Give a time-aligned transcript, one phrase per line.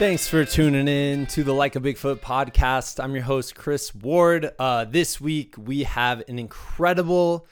[0.00, 3.04] Thanks for tuning in to the Like a Bigfoot podcast.
[3.04, 4.50] I'm your host, Chris Ward.
[4.58, 7.46] Uh, this week, we have an incredible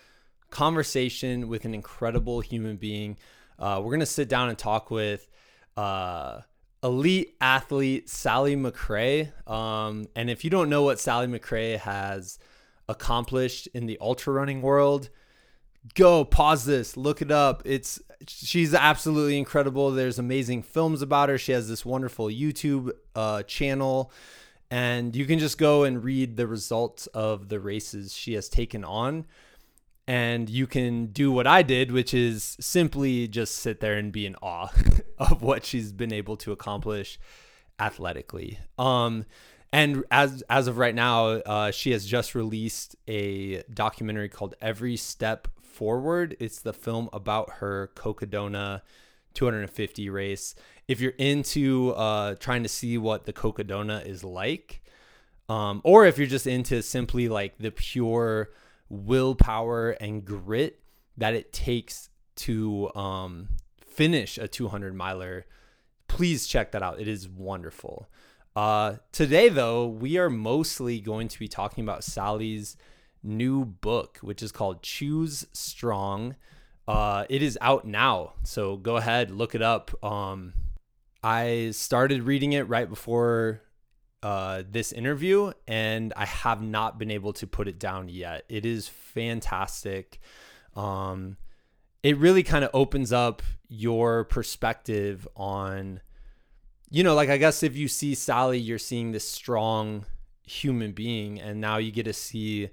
[0.49, 3.19] conversation with an incredible human being.
[3.59, 5.29] Uh, we're going to sit down and talk with
[5.77, 6.41] uh,
[6.83, 9.31] elite athlete Sally McRae.
[9.47, 12.39] Um, and if you don't know what Sally McRae has
[12.89, 15.11] accomplished in the ultra running world,
[15.95, 17.63] go pause this, look it up.
[17.65, 19.91] It's she's absolutely incredible.
[19.91, 21.39] There's amazing films about her.
[21.39, 24.13] She has this wonderful YouTube uh, channel,
[24.71, 28.85] and you can just go and read the results of the races she has taken
[28.85, 29.27] on.
[30.07, 34.25] And you can do what I did, which is simply just sit there and be
[34.25, 34.71] in awe
[35.19, 37.21] of what she's been able to accomplish
[37.79, 38.59] athletically.
[38.79, 39.27] Um,
[39.71, 44.97] and as as of right now, uh, she has just released a documentary called Every
[44.97, 45.47] Step
[45.79, 46.37] Forward.
[46.41, 48.83] It's the film about her Cocodona
[49.35, 50.57] 250 race.
[50.89, 54.83] If you're into uh, trying to see what the Cocodona is like,
[55.49, 58.51] um, or if you're just into simply like the pure
[58.89, 60.81] willpower and grit
[61.17, 65.47] that it takes to um, finish a 200 miler,
[66.09, 66.99] please check that out.
[66.99, 68.09] It is wonderful.
[68.57, 72.77] Uh, today, though, we are mostly going to be talking about Sally's
[73.23, 76.37] new book, which is called Choose Strong.
[76.87, 79.93] Uh, it is out now, so go ahead, look it up.
[80.03, 80.55] Um,
[81.23, 83.61] I started reading it right before
[84.23, 88.45] uh, this interview, and I have not been able to put it down yet.
[88.49, 90.19] It is fantastic.
[90.75, 91.37] Um,
[92.03, 96.01] it really kind of opens up your perspective on,
[96.91, 100.07] you know, like I guess if you see Sally, you're seeing this strong
[100.45, 102.71] human being, and now you get to see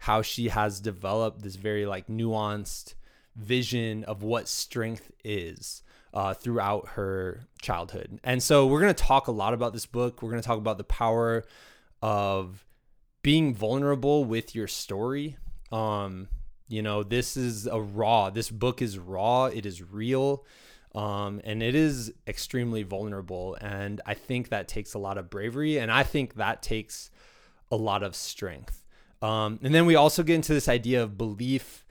[0.00, 2.94] how she has developed this very like nuanced
[3.36, 5.82] vision of what strength is
[6.14, 8.18] uh, throughout her childhood.
[8.24, 10.22] And so we're going to talk a lot about this book.
[10.22, 11.44] We're going to talk about the power
[12.02, 12.64] of
[13.22, 15.36] being vulnerable with your story.
[15.70, 16.28] Um,
[16.66, 20.44] you know, this is a raw, this book is raw, it is real.
[20.94, 23.56] Um, and it is extremely vulnerable.
[23.60, 25.78] And I think that takes a lot of bravery.
[25.78, 27.10] And I think that takes
[27.70, 28.82] a lot of strength.
[29.22, 31.84] Um, and then we also get into this idea of belief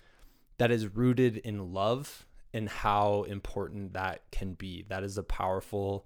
[0.57, 4.85] that is rooted in love and how important that can be.
[4.90, 6.06] That is a powerful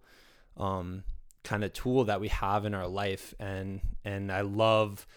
[0.58, 1.04] um,
[1.44, 5.08] kind of tool that we have in our life, and and I love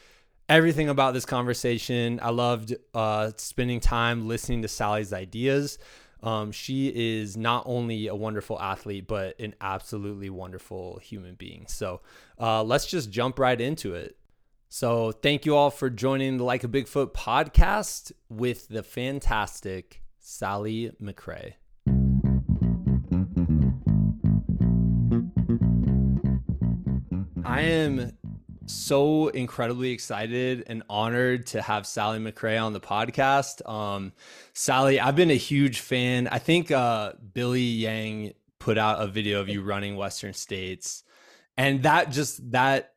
[0.48, 2.20] everything about this conversation.
[2.22, 5.78] I loved uh, spending time listening to Sally's ideas.
[6.22, 11.66] Um, she is not only a wonderful athlete, but an absolutely wonderful human being.
[11.68, 12.00] So
[12.40, 14.16] uh, let's just jump right into it.
[14.68, 20.90] So, thank you all for joining the Like a Bigfoot podcast with the fantastic Sally
[21.00, 21.54] McRae.
[27.44, 28.12] I am
[28.66, 33.66] so incredibly excited and honored to have Sally McRae on the podcast.
[33.70, 34.12] Um,
[34.52, 36.26] Sally, I've been a huge fan.
[36.26, 41.04] I think uh, Billy Yang put out a video of you running Western States,
[41.56, 42.95] and that just that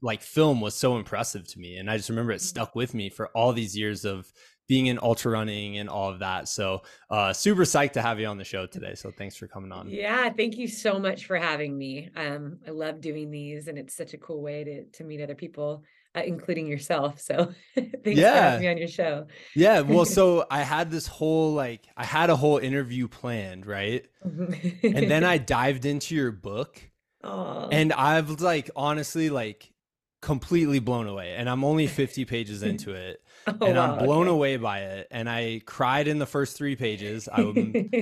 [0.00, 2.44] like film was so impressive to me and i just remember it mm-hmm.
[2.44, 4.32] stuck with me for all these years of
[4.66, 8.26] being in ultra running and all of that so uh super psyched to have you
[8.26, 11.36] on the show today so thanks for coming on yeah thank you so much for
[11.36, 15.04] having me um i love doing these and it's such a cool way to to
[15.04, 15.82] meet other people
[16.14, 18.32] uh, including yourself so thanks yeah.
[18.32, 22.04] for having me on your show yeah well so i had this whole like i
[22.04, 26.80] had a whole interview planned right and then i dived into your book
[27.24, 27.68] Aww.
[27.72, 29.72] And I've like honestly like
[30.20, 34.26] completely blown away and I'm only 50 pages into it oh, and wow, I'm blown
[34.26, 34.34] okay.
[34.34, 37.28] away by it and I cried in the first 3 pages.
[37.32, 37.56] I will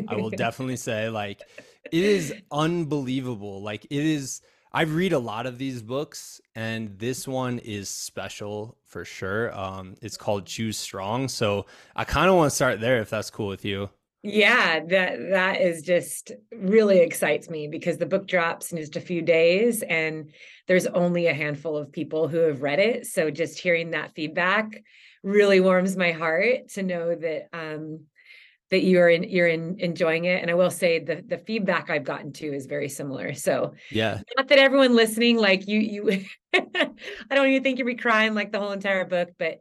[0.08, 1.42] I will definitely say like
[1.84, 3.62] it is unbelievable.
[3.62, 4.40] Like it is
[4.72, 9.56] I read a lot of these books and this one is special for sure.
[9.58, 11.28] Um it's called Choose Strong.
[11.28, 13.90] So I kind of want to start there if that's cool with you.
[14.28, 19.00] Yeah, that that is just really excites me because the book drops in just a
[19.00, 20.32] few days and
[20.66, 23.06] there's only a handful of people who have read it.
[23.06, 24.82] So just hearing that feedback
[25.22, 28.00] really warms my heart to know that um
[28.70, 30.42] that you're in you're in enjoying it.
[30.42, 33.32] And i will say the the feedback i've gotten to is very similar.
[33.32, 34.22] So yeah.
[34.36, 38.50] not that everyone listening like you you i don't even think you'll be crying like
[38.50, 39.60] the whole entire book but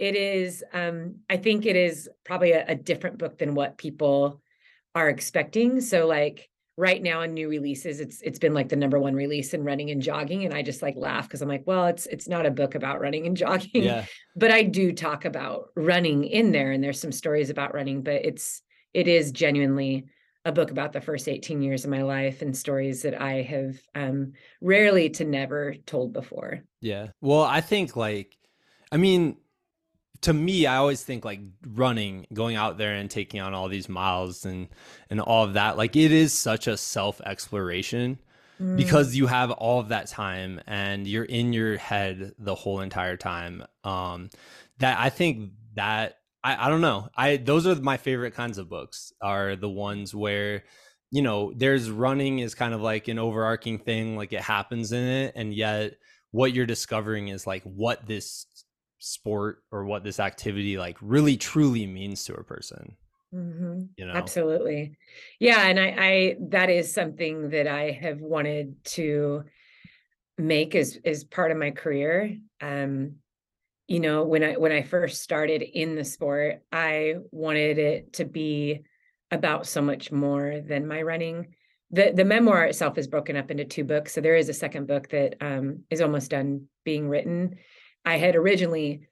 [0.00, 4.40] it is um i think it is probably a, a, different book than what people
[4.94, 8.98] are expecting so like right now in new releases it's it's been like the number
[8.98, 11.86] one release in running and jogging and i just like laugh because i'm like well
[11.86, 14.04] it's it's not a book about running and jogging yeah.
[14.34, 18.24] but i do talk about running in there and there's some stories about running but
[18.24, 18.62] it's
[18.94, 20.06] it is genuinely
[20.46, 23.76] a book about the first 18 years of my life and stories that I have
[23.94, 24.32] um,
[24.62, 26.60] rarely to never told before.
[26.80, 27.08] Yeah.
[27.20, 28.38] Well, I think like,
[28.90, 29.36] I mean,
[30.22, 33.88] to me, I always think like running, going out there and taking on all these
[33.88, 34.68] miles and
[35.08, 35.76] and all of that.
[35.76, 38.18] Like it is such a self exploration
[38.60, 38.76] mm.
[38.76, 43.16] because you have all of that time and you're in your head the whole entire
[43.16, 43.64] time.
[43.84, 44.30] Um,
[44.78, 47.08] that I think that I, I don't know.
[47.16, 50.64] I those are my favorite kinds of books are the ones where
[51.10, 55.04] you know there's running is kind of like an overarching thing like it happens in
[55.04, 55.94] it and yet
[56.30, 58.46] what you're discovering is like what this
[59.00, 62.96] sport or what this activity like really truly means to a person.
[63.34, 63.82] Mm-hmm.
[63.96, 64.12] you know?
[64.12, 64.96] Absolutely.
[65.38, 69.44] Yeah and I, I that is something that i have wanted to
[70.36, 72.36] make as as part of my career.
[72.60, 73.16] Um
[73.88, 78.24] you know when i when i first started in the sport i wanted it to
[78.24, 78.80] be
[79.30, 81.54] about so much more than my running.
[81.92, 84.86] The the memoir itself is broken up into two books so there is a second
[84.86, 87.56] book that um, is almost done being written
[88.04, 89.06] i had originally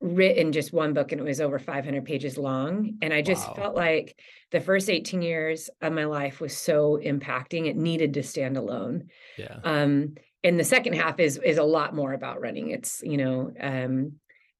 [0.00, 3.54] written just one book and it was over 500 pages long and i just wow.
[3.54, 4.18] felt like
[4.50, 9.08] the first 18 years of my life was so impacting it needed to stand alone
[9.38, 13.16] yeah um and the second half is is a lot more about running it's you
[13.16, 14.12] know um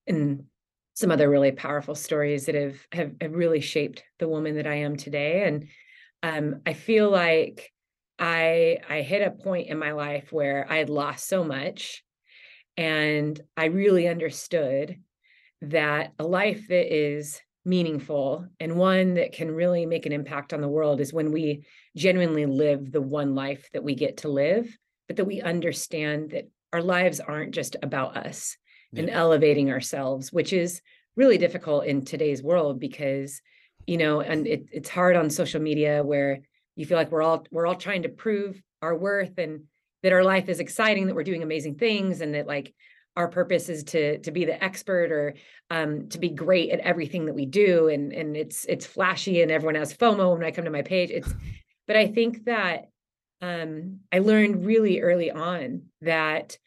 [0.06, 0.44] and
[0.94, 4.76] some other really powerful stories that have, have, have really shaped the woman that I
[4.76, 5.42] am today.
[5.44, 5.69] And
[6.22, 7.72] um, I feel like
[8.19, 12.03] I I hit a point in my life where I had lost so much,
[12.76, 14.99] and I really understood
[15.62, 20.61] that a life that is meaningful and one that can really make an impact on
[20.61, 21.65] the world is when we
[21.97, 24.76] genuinely live the one life that we get to live,
[25.06, 28.56] but that we understand that our lives aren't just about us
[28.93, 29.00] yeah.
[29.00, 30.82] and elevating ourselves, which is
[31.17, 33.41] really difficult in today's world because,
[33.87, 36.41] you know, and it, it's hard on social media where
[36.76, 39.62] you feel like we're all we're all trying to prove our worth and
[40.04, 42.72] that our life is exciting, that we're doing amazing things, and that like
[43.16, 45.34] our purpose is to to be the expert or
[45.70, 49.50] um, to be great at everything that we do and and it's it's flashy and
[49.50, 51.10] everyone has fomo when i come to my page.
[51.10, 51.32] It's
[51.86, 52.88] but i think that
[53.40, 56.58] um, i learned really early on that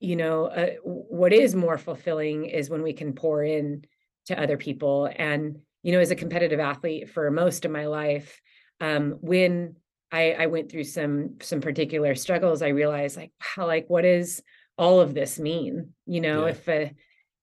[0.00, 3.84] you know uh, what is more fulfilling is when we can pour in
[4.26, 5.10] to other people.
[5.14, 8.40] And you know as a competitive athlete for most of my life
[8.80, 9.76] um, when
[10.10, 14.42] I, I went through some some particular struggles i realized like wow like what does
[14.76, 16.52] all of this mean you know yeah.
[16.52, 16.92] if uh,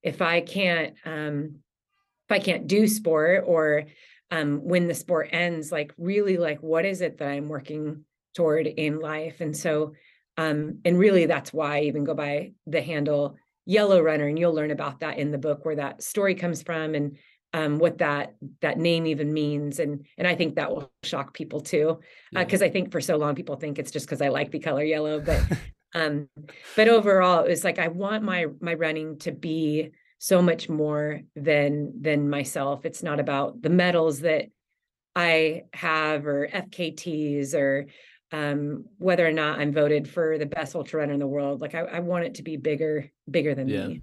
[0.01, 1.57] if i can't um
[2.27, 3.83] if i can't do sport or
[4.31, 8.03] um when the sport ends like really like what is it that i'm working
[8.33, 9.93] toward in life and so
[10.37, 14.53] um, and really, that's why I even go by the handle Yellow Runner, and you'll
[14.53, 17.17] learn about that in the book where that story comes from and
[17.55, 19.79] um, what that that name even means.
[19.79, 22.01] And and I think that will shock people too,
[22.33, 24.59] because uh, I think for so long people think it's just because I like the
[24.59, 25.41] color yellow, but
[25.95, 26.27] um,
[26.75, 32.01] but overall, it's like I want my my running to be so much more than
[32.01, 32.83] than myself.
[32.83, 34.47] It's not about the medals that
[35.15, 37.85] I have or FKTs or
[38.33, 41.61] um, whether or not I'm voted for the best ultra runner in the world.
[41.61, 43.87] Like I, I want it to be bigger, bigger than yeah.
[43.87, 44.01] me.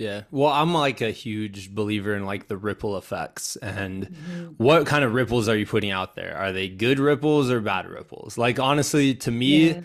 [0.00, 0.22] Yeah.
[0.30, 4.44] Well, I'm like a huge believer in like the ripple effects and mm-hmm.
[4.56, 6.38] what kind of ripples are you putting out there?
[6.38, 8.38] Are they good ripples or bad ripples?
[8.38, 9.80] Like honestly, to me, yeah.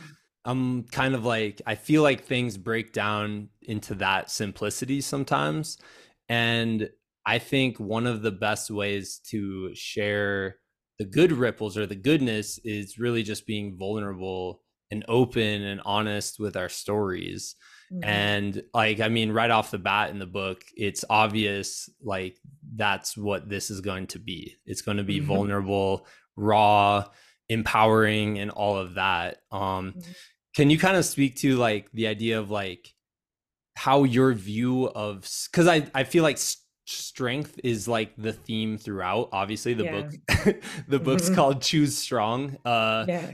[0.45, 5.77] I'm kind of like I feel like things break down into that simplicity sometimes.
[6.29, 6.89] And
[7.25, 10.59] I think one of the best ways to share
[10.97, 16.39] the good ripples or the goodness is really just being vulnerable and open and honest
[16.39, 17.57] with our stories.
[17.91, 18.03] Mm-hmm.
[18.03, 22.37] And like, I mean, right off the bat in the book, it's obvious like
[22.75, 24.55] that's what this is going to be.
[24.65, 25.27] It's going to be mm-hmm.
[25.27, 27.05] vulnerable, raw,
[27.49, 29.37] empowering, and all of that.
[29.51, 30.11] Um, mm-hmm.
[30.55, 32.93] Can you kind of speak to like the idea of like
[33.75, 36.39] how your view of because I I feel like
[36.85, 40.01] strength is like the theme throughout obviously the yeah.
[40.01, 41.35] book the book's mm-hmm.
[41.35, 43.31] called choose strong uh yeah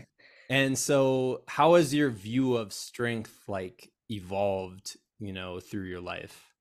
[0.50, 6.52] and so how has your view of strength like evolved you know through your life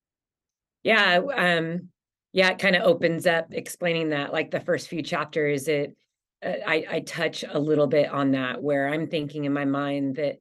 [0.83, 1.89] yeah um
[2.33, 5.97] yeah it kind of opens up explaining that like the first few chapters it
[6.45, 10.17] uh, I, I touch a little bit on that where i'm thinking in my mind
[10.17, 10.37] that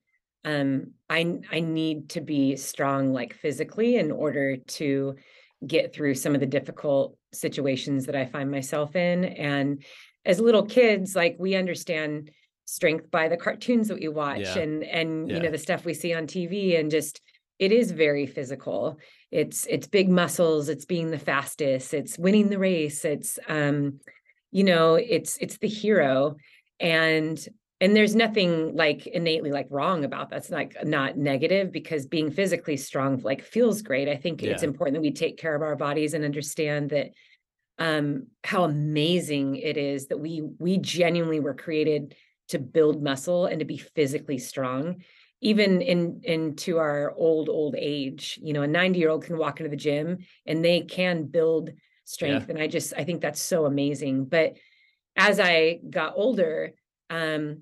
[0.46, 5.16] um i i need to be strong like physically in order to
[5.66, 9.26] get through some of the difficult situations that I find myself in.
[9.26, 9.84] And
[10.26, 12.32] as little kids, like we understand
[12.70, 14.60] strength by the cartoons that we watch yeah.
[14.60, 15.38] and and yeah.
[15.38, 17.22] you know the stuff we see on TV and just
[17.58, 18.98] it is very physical.
[19.32, 24.00] It's it's big muscles, it's being the fastest, it's winning the race, it's um
[24.52, 26.36] you know, it's it's the hero
[26.80, 27.46] and
[27.82, 32.78] and there's nothing like innately like wrong about that's like not negative because being physically
[32.78, 34.52] strong like feels great i think yeah.
[34.52, 37.12] it's important that we take care of our bodies and understand that
[37.78, 42.16] um how amazing it is that we we genuinely were created
[42.50, 45.04] to build muscle and to be physically strong
[45.42, 48.40] even in into our old old age.
[48.42, 51.72] You know a 90 year old can walk into the gym and they can build
[52.04, 52.56] strength yeah.
[52.56, 54.26] and i just i think that's so amazing.
[54.26, 54.58] But
[55.16, 56.74] as i got older
[57.10, 57.62] um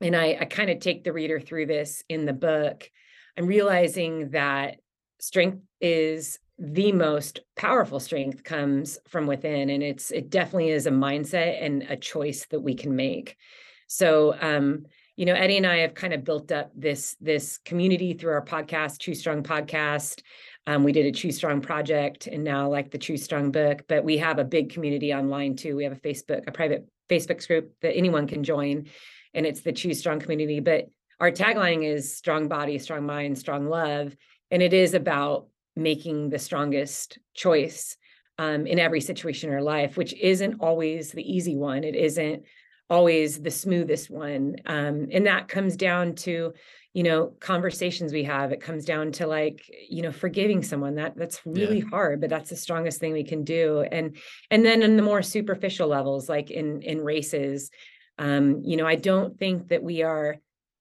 [0.00, 2.90] and I, I kind of take the reader through this in the book,
[3.38, 4.76] I'm realizing that
[5.20, 10.90] strength is the most powerful strength comes from within and it's it definitely is a
[10.90, 13.36] mindset and a choice that we can make
[13.86, 18.12] so um you know eddie and i have kind of built up this this community
[18.14, 20.22] through our podcast Choose Strong podcast.
[20.66, 24.04] Um, we did a Choose Strong project and now like the Choose Strong book but
[24.04, 25.76] we have a big community online too.
[25.76, 28.86] We have a facebook a private facebook group that anyone can join
[29.34, 30.60] and it's the Choose strong community.
[30.60, 30.88] But
[31.20, 34.16] our tagline is strong body strong mind strong love
[34.50, 37.96] and it is about making the strongest choice
[38.38, 41.84] um, in every situation in our life which isn't always the easy one.
[41.84, 42.44] It isn't
[42.88, 46.52] always the smoothest one um, and that comes down to
[46.94, 51.16] you know conversations we have it comes down to like you know forgiving someone that
[51.16, 51.88] that's really yeah.
[51.90, 54.16] hard but that's the strongest thing we can do and
[54.50, 57.70] and then in the more superficial levels like in in races
[58.18, 60.36] um, you know, I don't think that we are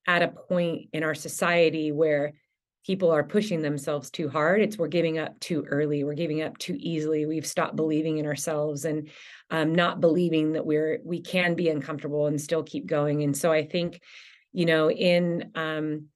[0.07, 2.33] at a point in our society where
[2.85, 4.61] people are pushing themselves too hard.
[4.61, 6.03] It's we're giving up too early.
[6.03, 7.25] We're giving up too easily.
[7.25, 9.09] We've stopped believing in ourselves and
[9.51, 13.23] um, not believing that we're we can be uncomfortable and still keep going.
[13.23, 14.01] And so I think,
[14.51, 16.07] you know, in um,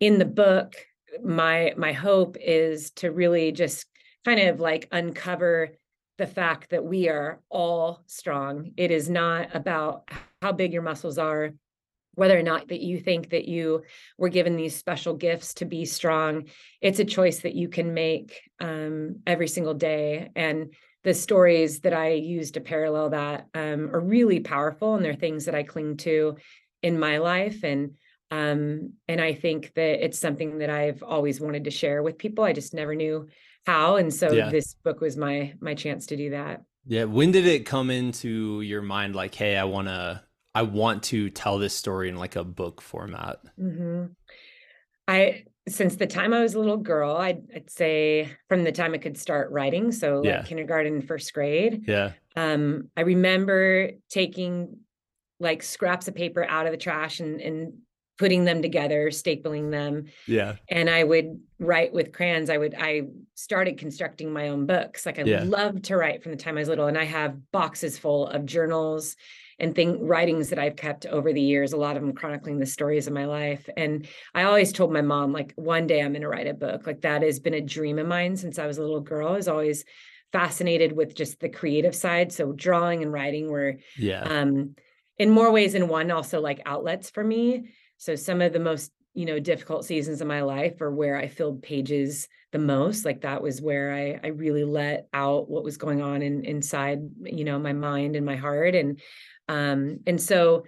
[0.00, 0.74] in the book,
[1.22, 3.86] my my hope is to really just
[4.24, 5.70] kind of like uncover
[6.18, 8.72] the fact that we are all strong.
[8.76, 10.10] It is not about
[10.42, 11.52] how big your muscles are,
[12.14, 13.82] whether or not that you think that you
[14.16, 16.44] were given these special gifts to be strong.
[16.80, 20.30] It's a choice that you can make um, every single day.
[20.34, 20.74] And
[21.06, 25.46] the stories that I use to parallel that um, are really powerful, and they're things
[25.46, 26.36] that I cling to
[26.82, 27.64] in my life.
[27.64, 27.96] And
[28.30, 32.44] um, and I think that it's something that I've always wanted to share with people.
[32.44, 33.28] I just never knew
[33.66, 34.48] how and so yeah.
[34.48, 38.60] this book was my my chance to do that yeah when did it come into
[38.60, 40.22] your mind like hey i want to
[40.54, 44.06] i want to tell this story in like a book format mm-hmm.
[45.08, 48.94] i since the time i was a little girl I'd, I'd, say from the time
[48.94, 50.38] i could start writing so yeah.
[50.38, 54.78] like kindergarten first grade yeah um i remember taking
[55.40, 57.72] like scraps of paper out of the trash and and
[58.18, 60.06] putting them together, stapling them.
[60.26, 60.56] Yeah.
[60.68, 62.50] And I would write with crayons.
[62.50, 63.02] I would, I
[63.34, 65.04] started constructing my own books.
[65.04, 65.42] Like I yeah.
[65.44, 66.86] loved to write from the time I was little.
[66.86, 69.16] And I have boxes full of journals
[69.58, 72.66] and thing writings that I've kept over the years, a lot of them chronicling the
[72.66, 73.68] stories of my life.
[73.76, 76.86] And I always told my mom, like, one day I'm going to write a book.
[76.86, 79.28] Like that has been a dream of mine since I was a little girl.
[79.28, 79.84] I was always
[80.32, 82.32] fascinated with just the creative side.
[82.32, 84.22] So drawing and writing were yeah.
[84.22, 84.74] um
[85.18, 88.92] in more ways than one also like outlets for me so some of the most,
[89.16, 93.06] you know, difficult seasons of my life or where I filled pages the most.
[93.06, 97.00] Like that was where I I really let out what was going on in inside,
[97.24, 98.74] you know, my mind and my heart.
[98.74, 99.00] And
[99.48, 100.64] um, and so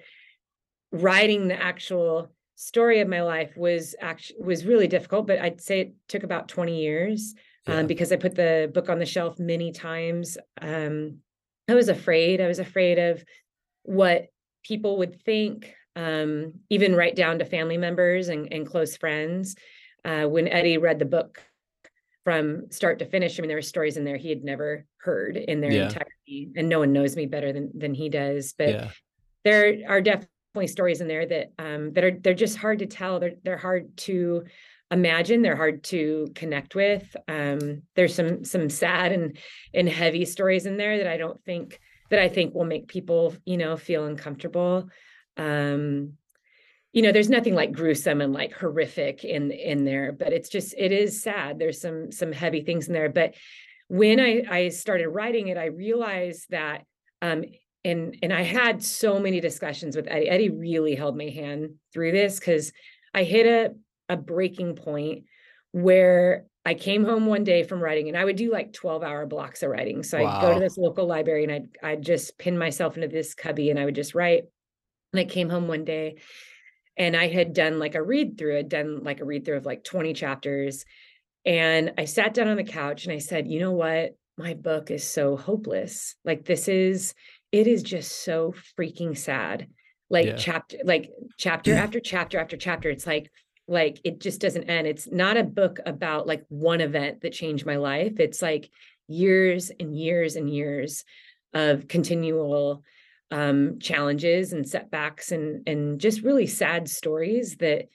[0.91, 5.81] writing the actual story of my life was actually was really difficult, but I'd say
[5.81, 7.35] it took about 20 years.
[7.67, 7.81] Um, yeah.
[7.81, 10.39] Um, because I put the book on the shelf many times.
[10.61, 11.19] Um,
[11.69, 12.41] I was afraid.
[12.41, 13.23] I was afraid of
[13.83, 14.29] what
[14.65, 19.57] people would think um, even right down to family members and, and close friends.
[20.05, 21.43] Uh, when Eddie read the book
[22.25, 25.37] from start to finish, I mean, there were stories in there he had never heard
[25.37, 25.87] in their yeah.
[25.87, 28.55] entirety, and no one knows me better than than he does.
[28.57, 28.91] But yeah.
[29.45, 33.19] there are definitely stories in there that um, that are they're just hard to tell.
[33.19, 34.45] They're they're hard to
[34.93, 35.43] imagine.
[35.43, 37.17] They're hard to connect with.
[37.27, 39.37] Um, there's some some sad and
[39.75, 43.35] and heavy stories in there that I don't think that I think will make people
[43.45, 44.89] you know feel uncomfortable
[45.39, 46.13] um
[46.93, 50.75] you know there's nothing like gruesome and like horrific in in there but it's just
[50.77, 53.35] it is sad there's some some heavy things in there but
[53.89, 56.83] when i i started writing it i realized that
[57.23, 57.45] um
[57.85, 62.13] and and i had so many discussions with eddie eddie really held my hand through
[62.13, 62.73] this because
[63.15, 63.75] i hit a
[64.09, 65.25] a breaking point
[65.73, 69.27] where I came home one day from writing and I would do like 12 hour
[69.27, 70.03] blocks of writing.
[70.03, 70.37] So wow.
[70.37, 73.71] I'd go to this local library and I'd, I'd just pin myself into this cubby
[73.71, 74.45] and I would just write.
[75.13, 76.17] And I came home one day
[76.97, 79.67] and I had done like a read through, I'd done like a read through of
[79.67, 80.85] like 20 chapters.
[81.45, 84.17] And I sat down on the couch and I said, you know what?
[84.37, 86.15] My book is so hopeless.
[86.25, 87.15] Like, this is,
[87.53, 89.69] it is just so freaking sad.
[90.11, 90.37] like Yeah.
[90.37, 93.31] chapter like chapter after chapter after chapter it's like
[93.67, 97.67] like it just doesn't end it's not a book about like one event that changed
[97.67, 98.71] my life it's like
[99.07, 101.05] years and years and years
[101.53, 102.83] of continual
[103.31, 107.89] um challenges and setbacks and and just really sad stories that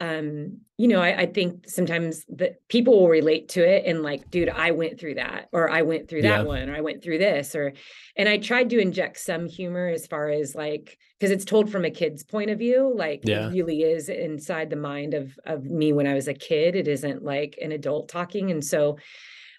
[0.00, 4.30] um you know I, I think sometimes that people will relate to it and like
[4.30, 6.42] dude i went through that or i went through that Yeah.
[6.42, 7.74] one or i went through this or
[8.16, 11.84] and i tried to inject some humor as far as like because it's told from
[11.84, 13.48] a kid's point of view like Yeah.
[13.48, 16.88] it really is inside the mind of of me when i was a kid it
[16.88, 18.96] isn't like an adult talking and so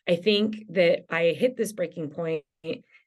[0.09, 2.43] i think that i hit this breaking point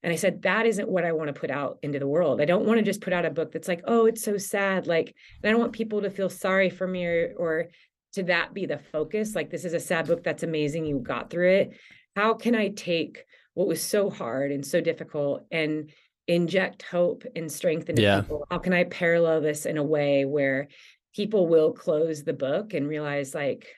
[0.04, 2.40] and I said, that isn't what I want to put out into the world.
[2.40, 4.86] I don't want to just put out a book that's like, oh, it's so sad.
[4.86, 7.64] Like, and I don't want people to feel sorry for me or, or
[8.12, 9.34] to that be the focus.
[9.34, 10.22] Like, this is a sad book.
[10.22, 10.84] That's amazing.
[10.84, 11.78] You got through it.
[12.14, 15.90] How can I take what was so hard and so difficult and
[16.28, 18.20] inject hope and strength into Yeah.
[18.20, 18.46] people?
[18.50, 20.68] How can I parallel this in a way where
[21.14, 23.74] people will close the book and realize, like,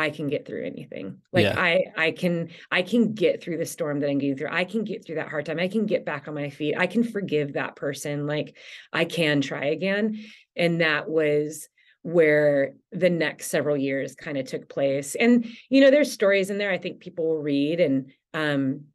[0.00, 1.18] I can get through anything.
[1.32, 1.60] Like Yeah.
[1.60, 4.48] I I can I can get through the storm that I'm getting through.
[4.50, 5.58] I can get through that hard time.
[5.58, 6.74] I can get back on my feet.
[6.76, 8.26] I can forgive that person.
[8.26, 8.56] Like
[8.92, 10.24] I can try again.
[10.56, 11.68] And that was
[12.02, 15.14] where the next several years kind of took place.
[15.14, 18.86] And you know, there's stories in there I think people will read and um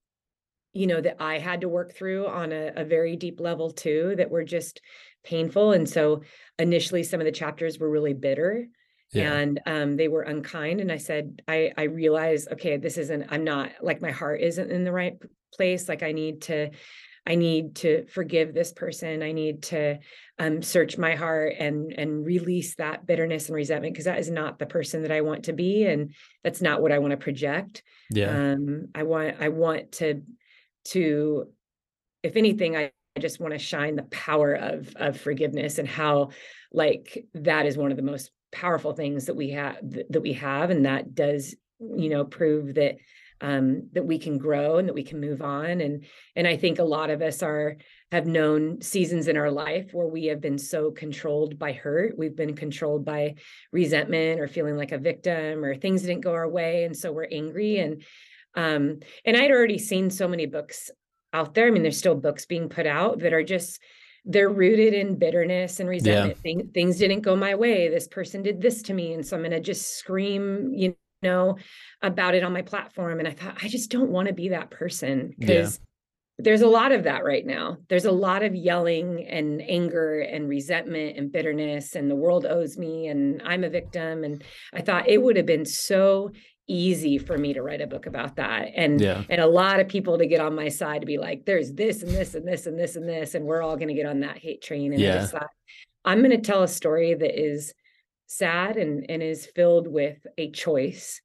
[0.74, 4.16] you know that I had to work through on a, a very deep level too
[4.18, 4.82] that were just
[5.24, 5.72] painful.
[5.72, 6.22] And so
[6.60, 8.68] initially some of the chapters were really bitter
[9.16, 9.34] Yeah.
[9.34, 13.44] and um, they were unkind and i said i i realized okay this isn't i'm
[13.44, 15.16] not like my heart isn't in the right
[15.54, 16.70] place like i need to
[17.28, 19.98] i need to forgive this person i need to
[20.38, 24.60] um, search my heart and and release that bitterness and resentment because that is not
[24.60, 26.14] the person that i want to be and
[26.44, 28.30] that's not what i want to project Yeah.
[28.54, 30.22] um i want i want to
[30.86, 31.48] to
[32.24, 36.32] if anything i I just want to shine the power of of forgiveness and how
[36.74, 39.78] like that is one of the most powerful things that we have
[40.10, 42.96] that we have and that does you know prove that
[43.42, 45.82] um that we can grow and that we can move on.
[45.82, 46.06] And
[46.38, 47.76] and I think a lot of us are
[48.12, 52.18] have known seasons in our life where we have been so controlled by hurt.
[52.18, 53.36] We've been controlled by
[53.74, 57.28] resentment or feeling like a victim or things didn't go our way and so we're
[57.30, 57.80] angry.
[57.80, 58.04] And
[58.56, 60.90] um and I'd already seen so many books
[61.34, 61.68] out there.
[61.68, 63.82] I mean, there's still books being put out that are just
[64.26, 66.40] they're rooted in bitterness and resentment.
[66.40, 67.90] Thing, things didn't go my way.
[67.90, 71.58] This person did this to me, and so I'm going to just scream, you know,
[72.02, 73.20] about it on my platform.
[73.20, 75.48] And I thought, I just don't want to be that person Yeah.
[75.48, 75.80] because
[76.38, 77.78] there's a lot of that right now.
[77.88, 82.78] There's a lot of yelling and anger and resentment and bitterness, and the world owes
[82.78, 84.24] me, and I'm a victim.
[84.24, 86.32] And I thought it would have been so
[86.68, 88.72] easy for me to write a book about that.
[88.76, 89.24] And Yeah.
[89.30, 92.04] and a lot of people to get on my side to be like, there's this
[92.04, 94.22] and this and this and this and this, and we're all going to get on
[94.22, 94.94] that hate train.
[94.94, 95.26] And Yeah.
[95.26, 95.50] thought,
[96.04, 97.74] I'm going to tell a story that is
[98.28, 101.22] sad and and is filled with a choice,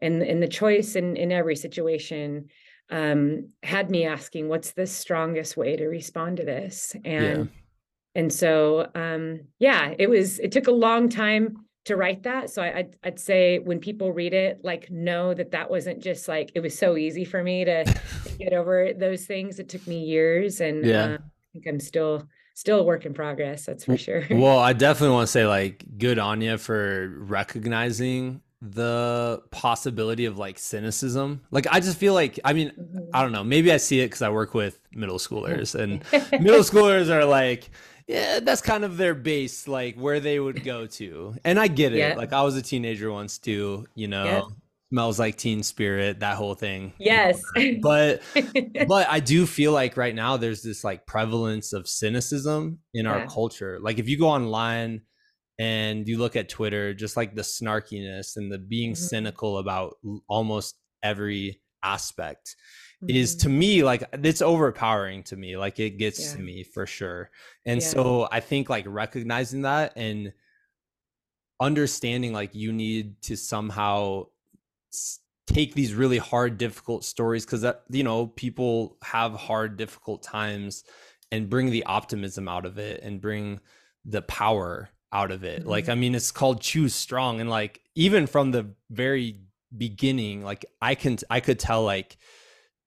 [0.00, 2.48] and and the choice in in every situation
[2.90, 7.50] um had me asking what's the strongest way to respond to this and
[8.14, 11.54] and so um yeah it was it took a long time
[11.88, 15.50] to write that so I, I'd, I'd say when people read it like know that
[15.50, 19.26] that wasn't just like it was so easy for me to, to get over those
[19.26, 21.02] things it took me years and Yeah.
[21.04, 21.18] uh, i
[21.52, 25.26] think i'm still still a work in progress that's for sure Well, I definitely want
[25.28, 31.40] to say like good on you for recognizing the possibility of like cynicism.
[31.52, 33.08] Like I just feel like I mean, Mhm.
[33.14, 36.02] I don't know, maybe I see it because I work with middle schoolers and
[36.42, 37.70] middle schoolers are like
[38.08, 41.36] yeah that's kind of their base like where they would go to.
[41.44, 41.98] And i get it.
[41.98, 42.14] Yeah.
[42.16, 44.24] like i was a teenager once too you know.
[44.24, 44.42] Yeah.
[44.90, 46.92] smells like teen spirit that whole thing.
[46.98, 47.40] Yes.
[47.82, 48.22] But
[48.88, 53.26] but i do feel like right now there's this like prevalence of cynicism in our
[53.26, 53.78] culture.
[53.80, 55.02] Like if you go online
[55.58, 58.96] and you look at twitter just like the snarkiness and the being Mhm.
[58.96, 59.96] cynical about
[60.28, 62.54] almost every aspect
[63.06, 63.40] is Mhm.
[63.42, 67.30] to me like it's overpowering to me like it gets to me for sure
[67.64, 67.86] and Yeah.
[67.88, 70.32] so i think like recognizing that and
[71.60, 74.24] understanding like you need to somehow
[75.46, 80.84] take these really hard difficult stories because that you know people have hard difficult times
[81.32, 83.60] and bring the optimism out of it and bring
[84.04, 85.92] the power out of it like Mhm.
[85.92, 89.40] i mean it's called choose strong and like even from the very
[89.76, 92.16] beginning like i can i could tell like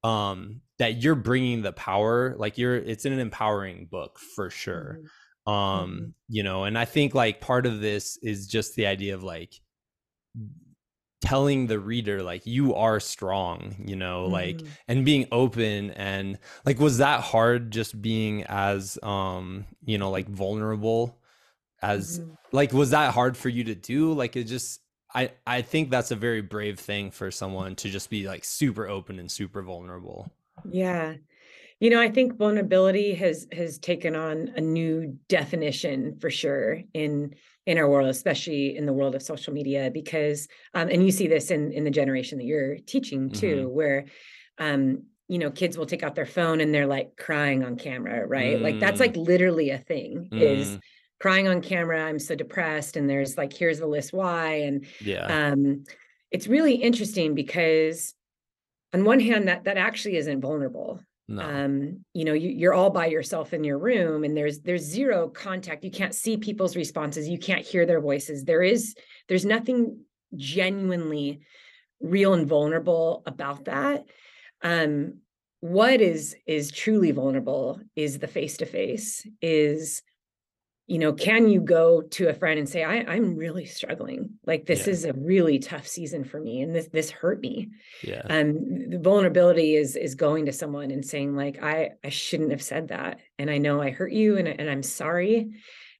[0.04, 5.00] um that you're bringing the power like you're it's an empowering book for sure
[5.48, 5.52] Mhm.
[5.52, 6.14] um Mhm.
[6.28, 9.62] you know and i think like part of this is just the idea of like
[11.22, 14.34] telling the reader like you are strong you know mm-hmm.
[14.34, 20.10] like and being open and like was that hard just being as um you know
[20.10, 21.20] like vulnerable
[21.84, 22.32] as mm-hmm.
[22.52, 24.82] like was that hard for you to do like it just
[25.15, 28.88] i i think that's a very brave thing for someone to just be like super
[28.88, 30.32] open and super vulnerable
[30.69, 31.13] yeah
[31.82, 37.34] you know, I think vulnerability has has taken on a new definition for sure in
[37.65, 41.28] in our world, especially in the world of social media, because um, and you see
[41.28, 43.76] this in in the generation that you're teaching too, mm-hmm.
[43.76, 44.06] where
[44.60, 48.28] um, you know, kids will take out their phone and they're like crying on camera,
[48.28, 48.60] right?
[48.60, 48.62] Mm.
[48.62, 49.26] Like that's like mm.
[49.26, 50.39] literally a thing mm.
[50.39, 50.78] is
[51.21, 52.03] crying on camera.
[52.03, 52.97] I'm so depressed.
[52.97, 54.55] And there's like, here's the list why.
[54.55, 55.84] And yeah, um,
[56.31, 58.15] it's really interesting because
[58.93, 60.99] on one hand, that that actually isn't vulnerable.
[61.27, 61.43] No.
[61.43, 65.29] Um, you know, you, you're all by yourself in your room and there's there's zero
[65.29, 65.84] contact.
[65.84, 68.43] You can't see people's responses, you can't hear their voices.
[68.43, 68.95] There is
[69.29, 69.99] there's nothing
[70.36, 71.41] genuinely
[72.01, 74.05] real and vulnerable about that.
[74.63, 75.19] Um,
[75.60, 80.01] what is is truly vulnerable is the face to face, is
[80.91, 84.32] you know, can you go to a friend and say, I, am really struggling.
[84.45, 84.91] Like this yeah.
[84.91, 87.69] is a really tough season for me, and this this hurt me.
[88.04, 88.23] Yeah.
[88.30, 92.62] Um, the vulnerability is is going to someone and saying, like, I I shouldn't have
[92.62, 95.51] said that, and I know I hurt you, and and I'm sorry.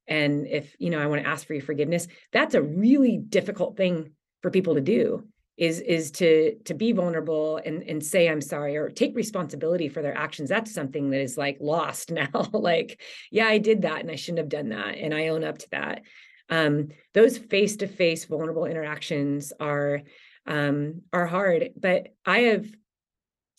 [0.10, 2.10] And if you know, I want to ask for your forgiveness.
[2.34, 5.26] That's a really difficult thing for people to do
[5.62, 10.02] is is to to be vulnerable and and say i'm sorry or take responsibility for
[10.02, 10.50] their actions.
[10.50, 12.50] That's something that is like lost now.
[12.52, 15.60] Like yeah i did that and i shouldn't have done that and i own up
[15.60, 16.02] to that.
[16.50, 20.02] Um, those face-to-face vulnerable interactions are
[20.48, 22.66] um, are hard but i have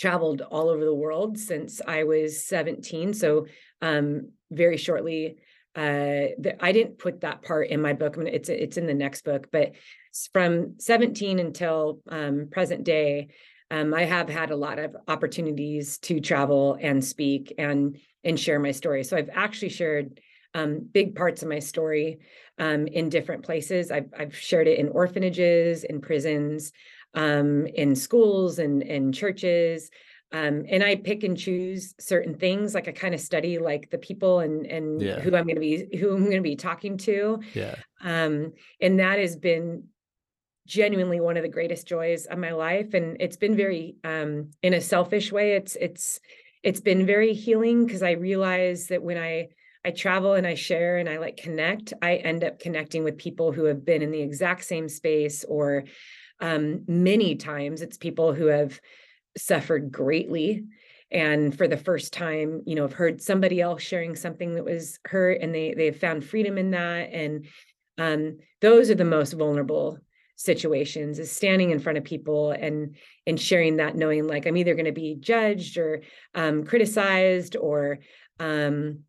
[0.00, 3.46] traveled all over the world since i was 17 so
[3.80, 5.36] um, very shortly
[5.74, 8.86] uh, the, i didn't put that part in my book I mean, it's it's in
[8.86, 9.72] the next book but
[10.32, 13.28] from 17 until um, present day,
[13.70, 18.60] um, I have had a lot of opportunities to travel and speak and and share
[18.60, 19.02] my story.
[19.02, 20.20] So I've actually shared
[20.54, 22.20] um, big parts of my story
[22.58, 23.90] um, in different places.
[23.90, 26.72] I've, I've shared it in orphanages, in prisons,
[27.14, 29.90] um, in schools, and in churches.
[30.32, 32.74] Um, and I pick and choose certain things.
[32.74, 35.20] Like I kind of study like the people and and yeah.
[35.20, 37.40] who I'm going to be who I'm going to be talking to.
[37.54, 37.74] Yeah.
[38.02, 39.84] Um, and that has been
[40.66, 44.74] genuinely one of the greatest joys of my life and it's been very um in
[44.74, 46.20] a selfish way it's it's
[46.62, 49.48] it's been very healing because i realize that when i
[49.84, 53.50] i travel and i share and i like connect i end up connecting with people
[53.50, 55.82] who have been in the exact same space or
[56.40, 58.80] um many times it's people who have
[59.36, 60.64] suffered greatly
[61.10, 64.98] and for the first time you know i've heard somebody else sharing something that was
[65.04, 67.46] hurt and they they've found freedom in that and
[67.98, 69.98] um those are the most vulnerable
[70.36, 74.74] situations is standing in front of people and and sharing that knowing like i'm either
[74.74, 76.02] going to be judged or
[76.34, 77.98] um, criticized or
[78.40, 79.00] um,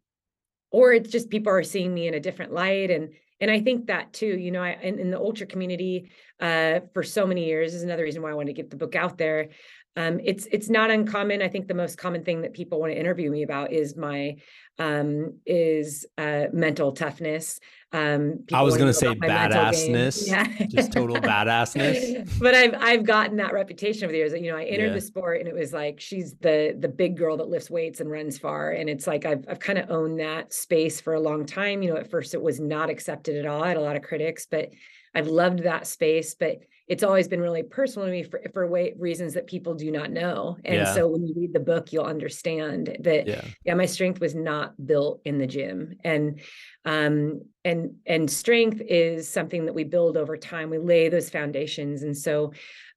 [0.69, 3.88] or it's just people are seeing me in a different light and and i think
[3.88, 7.73] that too you know i in, in the ultra community uh, for so many years
[7.73, 9.49] is another reason why i wanted to get the book out there
[9.95, 12.99] um, it's it's not uncommon i think the most common thing that people want to
[12.99, 14.36] interview me about is my
[14.79, 17.60] um, is uh, mental toughness
[17.93, 20.47] um, I was going to say badassness, yeah.
[20.67, 22.39] just total badassness.
[22.39, 24.32] But I've I've gotten that reputation over the years.
[24.32, 24.93] That, You know, I entered yeah.
[24.93, 28.10] the sport and it was like she's the the big girl that lifts weights and
[28.10, 31.45] runs far, and it's like I've I've kind of owned that space for a long
[31.45, 31.84] time.
[31.84, 33.63] You know, at first it was not accepted at all.
[33.63, 34.71] I had a lot of critics, but
[35.13, 36.34] I've loved that space.
[36.34, 39.89] But it's always been really personal to me for, for way, reasons that people do
[39.89, 40.58] not know.
[40.65, 40.93] And yeah.
[40.93, 43.41] so when you read the book, you'll understand that, yeah.
[43.63, 45.96] yeah, my strength was not built in the gym.
[46.04, 46.41] And,
[46.84, 50.69] um, and, and strength is something that we build over time.
[50.69, 52.04] We lay those foundations.
[52.04, 52.52] And so,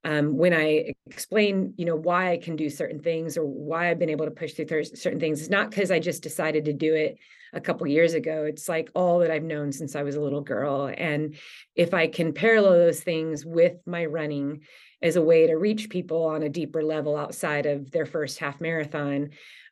[0.06, 3.98] um, when I explain, you know, why I can do certain things or why I've
[3.98, 6.94] been able to push through certain things, it's not because I just decided to do
[6.94, 7.18] it
[7.52, 8.44] a couple years ago.
[8.44, 10.88] It's like all that I've known since I was a little girl.
[10.96, 11.34] And
[11.74, 14.60] if I can parallel those things with my running
[15.02, 18.60] as a way to reach people on a deeper level outside of their first half
[18.60, 19.30] marathon,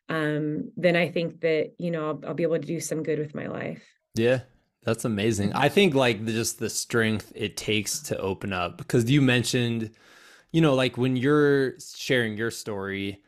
[0.09, 3.19] um, then I think that, you know, I'll, I'll be able to do some good
[3.19, 3.81] with my life.
[4.15, 4.41] Yeah,
[4.83, 5.53] that's amazing.
[5.53, 9.91] I think like just the strength it takes to open up because you mentioned,
[10.51, 13.21] you know, like when you're sharing your story,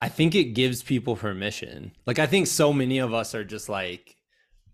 [0.00, 1.92] I think it gives people permission.
[2.06, 4.16] Like I think so many of us are just like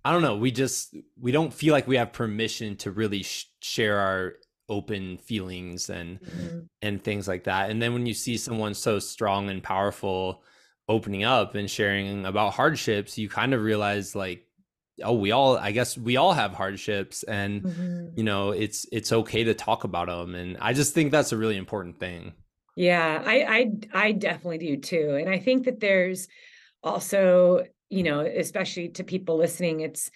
[0.04, 3.46] I don't know, we just we don't feel like we have permission to really sh-
[3.60, 4.34] share our
[4.68, 6.60] open feelings and mm-hmm.
[6.80, 7.70] and things like that.
[7.70, 10.42] And then when you see someone so strong and powerful
[10.88, 14.46] opening up and sharing about hardships, you kind of realize like
[15.04, 18.16] oh we all i guess we all have hardships and Mhm.
[18.16, 21.36] you know it's it's okay to talk about them and i just think that's a
[21.36, 22.32] really important thing
[22.76, 23.60] Yeah, I I
[24.06, 25.16] I definitely do too.
[25.20, 26.26] And I think that there's
[26.82, 30.10] also, you know, especially to people listening, it's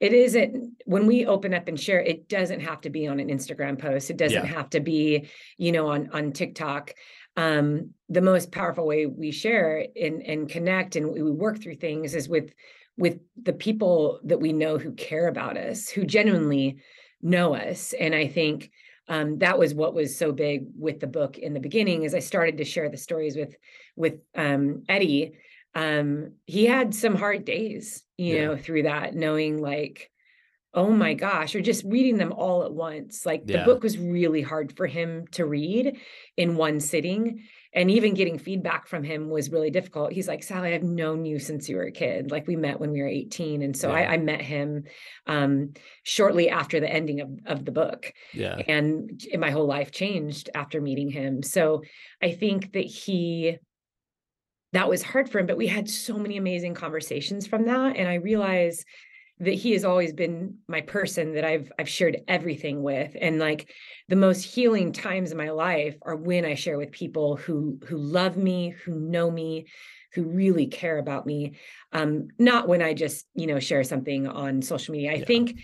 [0.00, 3.28] it isn't when we open up and share, it doesn't have to be on an
[3.28, 4.10] Instagram post.
[4.10, 4.54] It doesn't Yeah.
[4.58, 6.94] have to be, you know, on on TikTok.
[7.36, 12.14] Um, the most powerful way we share and and connect and we work through things
[12.14, 12.52] is with
[12.98, 16.78] with the people that we know who care about us, who genuinely
[17.22, 17.94] know us.
[17.98, 18.70] And I think
[19.08, 22.18] um, that was what was so big with the book in the beginning as i
[22.18, 23.56] started to share the stories with
[23.96, 25.32] with um, eddie
[25.74, 28.46] um, he had some hard days you Yeah.
[28.48, 30.10] know through that knowing like
[30.74, 34.42] oh my gosh or just reading them all at once like the book was really
[34.42, 35.98] hard for him to read
[36.36, 40.12] in one sitting and even getting feedback from him was really difficult.
[40.12, 42.30] He's like sally i've known you since you were a kid.
[42.30, 43.96] Like we met when we were 18 and so Yeah.
[43.96, 44.84] I, I met him
[45.26, 48.56] um, shortly after the ending of, of the book yeah.
[48.66, 51.42] and my whole life changed after meeting him.
[51.42, 51.82] So
[52.22, 53.58] i think that he
[54.72, 58.08] that was hard for him but we had so many amazing conversations from that and
[58.08, 58.84] i realized
[59.40, 63.16] that he has always been my person that i've i've shared everything with.
[63.20, 63.70] And like
[64.08, 67.96] the most healing times in my life are when i share with people who who
[67.96, 69.66] love me who know me
[70.14, 71.56] who really care about me.
[71.92, 75.12] Um not when i just you know share something on social media.
[75.12, 75.24] I Yeah.
[75.24, 75.58] think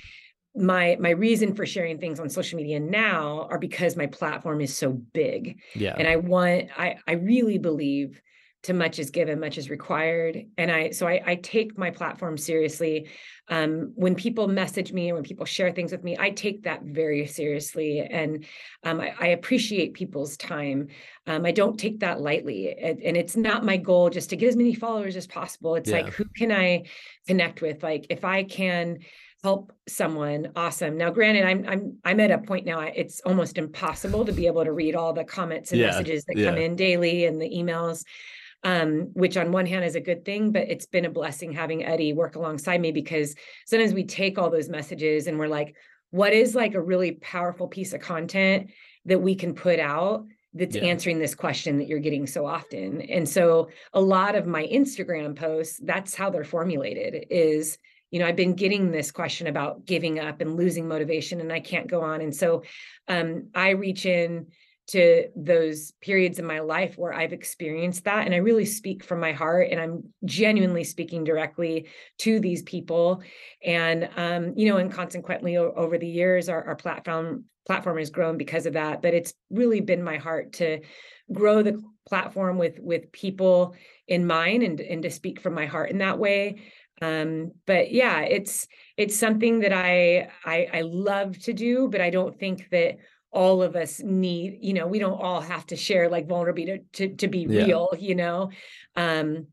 [0.54, 4.76] my my reason for sharing things on social media now are because my platform is
[4.76, 5.60] so big.
[5.74, 5.94] Yeah.
[5.98, 8.20] And i want i i really believe
[8.64, 10.46] to much is given much is required.
[10.58, 13.08] And i so i, I take my platform seriously.
[13.48, 16.82] Um, when people message me and when people share things with me i take that
[16.82, 18.00] very seriously.
[18.00, 18.44] And
[18.82, 20.88] um, I, I appreciate people's time.
[21.26, 22.74] Um, i don't take that lightly.
[22.76, 25.74] And, and it's not my goal just to get as many followers as possible.
[25.76, 25.96] It's Yeah.
[25.96, 26.84] like who can i
[27.26, 27.82] connect with?
[27.82, 28.98] Like if i can
[29.42, 30.96] help someone awesome.
[30.96, 34.64] Now granted i'm i'm i'm at a point now it's almost impossible to be able
[34.64, 38.04] to read all the comments and Yeah, messages that come in daily and the emails
[38.64, 41.84] um, which on one hand is a good thing, but it's been a blessing having
[41.84, 43.34] Eddie work alongside me because
[43.66, 45.76] sometimes we take all those messages and we're like,
[46.10, 48.70] what is like a really powerful piece of content
[49.04, 50.24] that we can put out
[50.54, 50.84] that's Yeah.
[50.84, 53.02] answering this question that you're getting so often?
[53.02, 57.76] And so a lot of my Instagram posts, that's how they're formulated is,
[58.10, 61.60] you know, I've been getting this question about giving up and losing motivation and I
[61.60, 62.22] can't go on.
[62.22, 62.62] And so
[63.08, 64.46] um, I reach in
[64.86, 68.26] to those periods in my life where I've experienced that.
[68.26, 73.22] And I really speak from my heart and I'm genuinely speaking directly to these people.
[73.64, 78.36] And, um, you know, and consequently over the years, our, our platform platform has grown
[78.36, 79.00] because of that.
[79.00, 80.80] But it's really been my heart to
[81.32, 83.74] grow the platform with with people
[84.06, 86.56] in mind and, and to speak from my heart in that way.
[87.00, 92.10] Um, but yeah, it's it's something that I, I I love to do, but I
[92.10, 92.98] don't think that
[93.34, 97.08] all of us need you know we don't all have to share like vulnerability to,
[97.08, 97.64] to, to be Yeah.
[97.64, 98.50] real you know
[98.96, 99.46] um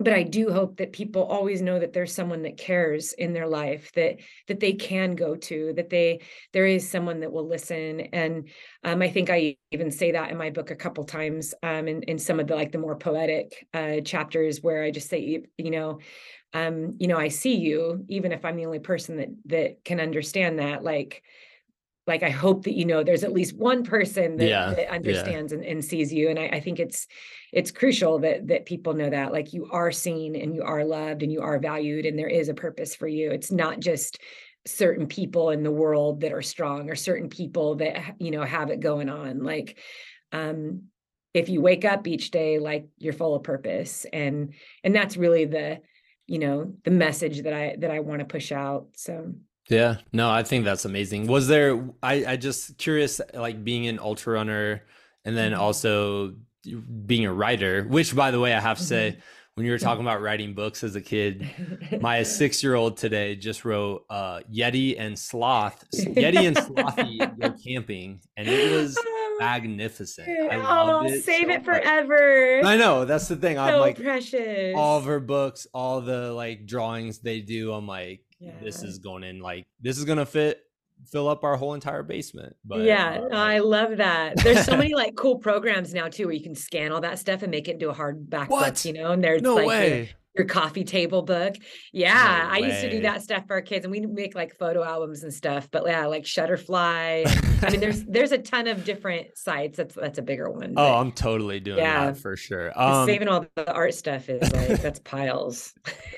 [0.00, 3.46] but i do hope that people always know that there's someone that cares in their
[3.46, 4.16] life that
[4.48, 6.20] that they can go to that they
[6.52, 8.48] there is someone that will listen and
[8.84, 12.02] um i think i even say that in my book a couple times um in,
[12.04, 15.44] in some of the like the more poetic uh chapters where i just say you,
[15.58, 15.98] you know
[16.52, 20.00] um you know i see you even if i'm the only person that that can
[20.00, 21.22] understand that like
[22.06, 24.92] like I hope that you know there's at least one person that, Yeah, that yeah.
[24.92, 26.28] understands and, and sees you.
[26.28, 27.06] And I, I think it's
[27.52, 31.22] it's crucial that that people know that like you are seen and you are loved
[31.22, 33.30] and you are valued and there is a purpose for you.
[33.30, 34.18] It's not just
[34.66, 38.70] certain people in the world that are strong or certain people that you know have
[38.70, 39.42] it going on.
[39.42, 39.78] Like
[40.32, 40.84] um
[41.32, 45.44] if you wake up each day like you're full of purpose and and that's really
[45.46, 45.80] the
[46.26, 48.88] you know the message that I that I want to push out.
[48.96, 49.34] So
[49.70, 51.26] Yeah, no, I think that's amazing.
[51.26, 54.82] Was there, I, I just curious, like being an ultra runner
[55.24, 55.58] and then Mhm.
[55.58, 56.34] also
[57.06, 59.20] being a writer, which by the way, I have to say, Mm-hmm.
[59.54, 61.48] when you were talking about writing books as a kid,
[62.00, 67.54] my six year old today just wrote uh, Yeti and Sloth, Yeti and Slothy go
[67.64, 68.98] camping, and it was
[69.38, 70.28] magnificent.
[70.50, 71.22] I oh, it.
[71.24, 71.64] save so it much.
[71.64, 72.60] forever.
[72.64, 73.58] I know, that's the thing.
[73.58, 74.74] I'm like, precious.
[74.76, 79.24] all of her books, all the like drawings they do, I'm like, this is going
[79.24, 80.60] in like this is gonna fit
[81.06, 82.56] fill up our whole entire basement.
[82.64, 84.36] But yeah, uh, I love that.
[84.36, 87.42] There's so many like cool programs now too where you can scan all that stuff
[87.42, 88.74] and make it into a hardback What?
[88.74, 90.14] book, you know, and there's no like way.
[90.36, 91.54] Your coffee table book.
[91.92, 94.82] Yeah, I used to do that stuff for our kids, and we make like photo
[94.82, 95.68] albums and stuff.
[95.70, 97.62] But yeah, like Shutterfly.
[97.64, 99.76] I mean, there's there's a ton of different sites.
[99.76, 100.74] That's that's a bigger one.
[100.76, 102.06] Oh, I'm totally doing Yeah.
[102.06, 102.72] that for sure.
[102.78, 105.72] Um, saving all the art stuff is like that's piles.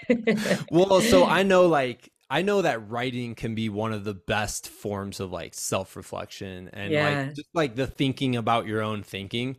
[0.71, 4.69] well, so I know like I know that writing can be one of the best
[4.69, 7.09] forms of like self-reflection and Yeah.
[7.27, 9.57] like just like the thinking about your own thinking.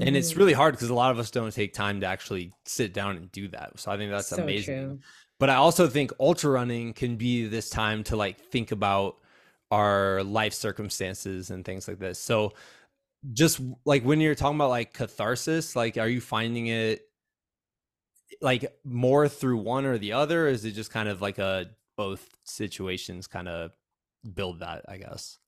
[0.00, 0.36] And it's Mhm.
[0.36, 3.32] really hard because a lot of us don't take time to actually sit down and
[3.32, 3.78] do that.
[3.80, 4.94] So I think that's So amazing.
[4.94, 5.02] true.
[5.38, 9.16] But I also think ultra running can be this time to like think about
[9.70, 12.18] our life circumstances and things like this.
[12.18, 12.52] So
[13.32, 17.02] just like when you're talking about like catharsis, like are you finding it
[18.40, 20.46] like more through one or the other?
[20.46, 23.72] Or is it just kind of like a both situations kind of
[24.34, 25.38] build that, I guess?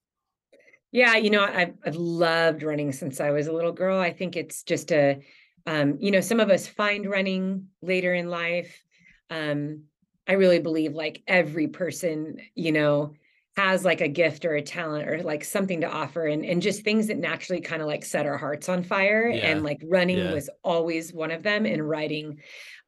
[0.90, 3.98] Yeah, you know, I've I've loved running since I was a little girl.
[3.98, 5.20] I think it's just a,
[5.66, 8.82] um, you know, some of us find running later in life.
[9.30, 9.84] Um,
[10.26, 13.14] I really believe like every person, you know,
[13.56, 16.84] has like a gift or a talent or like something to offer and and just
[16.84, 19.28] things that naturally kind of like set our hearts on fire.
[19.28, 20.32] Yeah, And like running yeah.
[20.32, 22.40] was always one of them and writing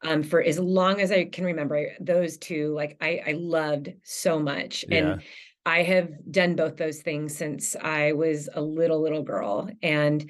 [0.03, 4.39] um for as long as I can remember, those two, like I I loved so
[4.39, 4.85] much.
[4.87, 4.97] Yeah.
[4.97, 5.21] And
[5.65, 9.69] I have done both those things since I was a little, little girl.
[9.81, 10.29] And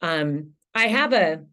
[0.00, 1.44] um, I have a,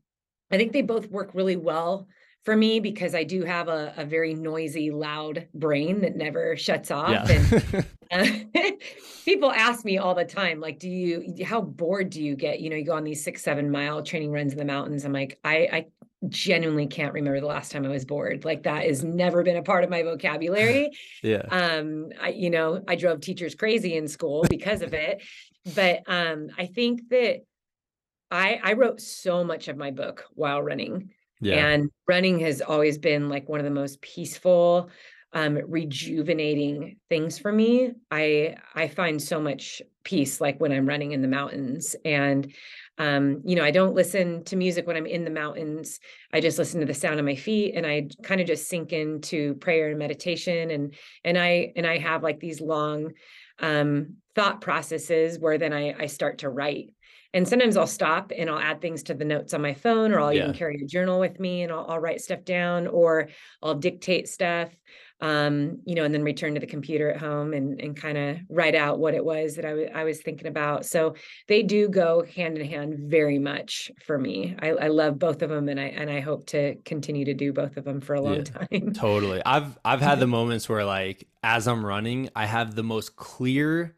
[0.52, 2.08] I think they both work really well
[2.46, 6.90] for me because I do have a, a very noisy, loud brain that never shuts
[6.92, 7.30] off.
[7.30, 7.86] And
[8.56, 8.62] uh,
[9.26, 12.62] people ask me all the time, like, do you, how bored do you get?
[12.62, 15.04] You know, you go on these six, seven mile training runs in the mountains.
[15.04, 15.86] I'm like, I, I
[16.30, 18.44] genuinely can't remember the last time I was bored.
[18.44, 20.90] Like that has never been a part of my vocabulary
[21.24, 21.44] yeah.
[21.52, 25.22] um i you know i drove teachers crazy in school because of it
[25.76, 27.42] but um i think that
[28.32, 31.68] i i wrote so much of my book while running Yeah.
[31.68, 34.90] and running has always been like one of the most peaceful
[35.34, 41.12] um rejuvenating things for me i i find so much peace like when i'm running
[41.12, 42.54] in the mountains and
[42.98, 46.00] um you know i don't listen to music when i'm in the mountains.
[46.34, 48.92] I just listen to the sound of my feet and i kind of just sink
[48.94, 53.14] into prayer and meditation and and i and i have like these long
[53.60, 56.94] um thought processes where then i i start to write.
[57.34, 60.20] And sometimes I'll stop and I'll add things to the notes on my phone, or
[60.20, 63.28] I'll even carry a journal with me and I'll, I'll write stuff down, or
[63.62, 64.70] I'll dictate stuff,
[65.20, 68.38] um, you know, and then return to the computer at home and, and kind of
[68.50, 70.86] write out what it was that I wa- I was thinking about.
[70.86, 71.16] So
[71.48, 74.56] they do go hand in hand very much for me.
[74.60, 77.52] I, I love both of them and I and I hope to continue to do
[77.52, 78.44] both of them for a long Yeah.
[78.44, 78.94] time.
[78.94, 79.42] Totally.
[79.46, 83.96] I've I've had the moments where like as I'm running, I have the most clear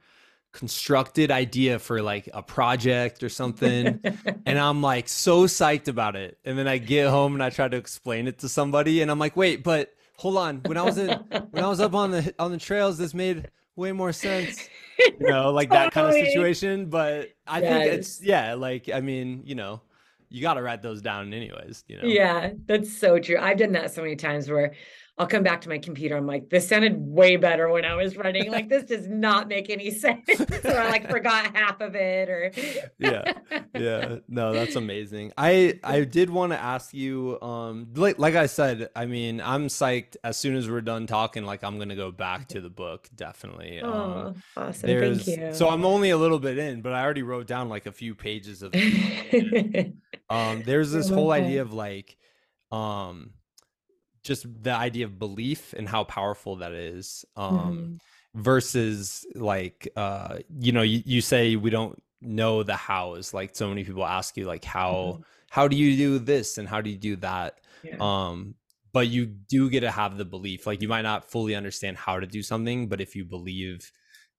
[0.52, 4.00] constructed idea for like a project or something
[4.48, 6.40] and I'm like so psyched about it.
[6.44, 9.20] And then I get home and I try to explain it to somebody and I'm
[9.20, 10.58] like, "Wait, but hold on.
[10.66, 11.10] When I was in
[11.52, 15.16] when I was up on the on the trails this made way more sense." You
[15.28, 19.56] know, like that kind of situation, but I think it's yeah, like I mean, you
[19.56, 19.82] know,
[20.30, 22.08] you got to write those down anyways, you know.
[22.08, 23.38] Yeah, that's so true.
[23.40, 24.74] I've done that so many times where
[25.20, 26.16] I'll come back to my computer.
[26.16, 28.50] I'm like, this sounded way better when I was running.
[28.50, 30.28] Like, this does not make any sense.
[30.64, 32.52] or I like forgot half of it or
[33.00, 33.34] Yeah.
[33.76, 38.46] yeah no that's amazing i i did want to ask you um like, like i
[38.46, 42.12] said i mean i'm psyched as soon as we're done talking like i'm gonna go
[42.12, 44.90] back to the book definitely um Oh, awesome.
[45.00, 45.54] Thank you.
[45.54, 48.16] so i'm only a little bit in but i already wrote down like a few
[48.16, 48.74] pages of
[50.30, 51.44] um there's this whole that.
[51.44, 52.18] idea of like
[52.72, 53.32] um
[54.24, 58.00] just the idea of belief and how powerful that is um Mhm.
[58.36, 63.68] versus like uh you know you, you say we don't know the hows like so
[63.70, 65.24] many people ask you like how Mhm.
[65.50, 68.00] how do you do this and how do you do that Yeah.
[68.00, 68.56] um
[68.92, 72.20] but you do get to have the belief like you might not fully understand how
[72.20, 73.92] to do something but if you believe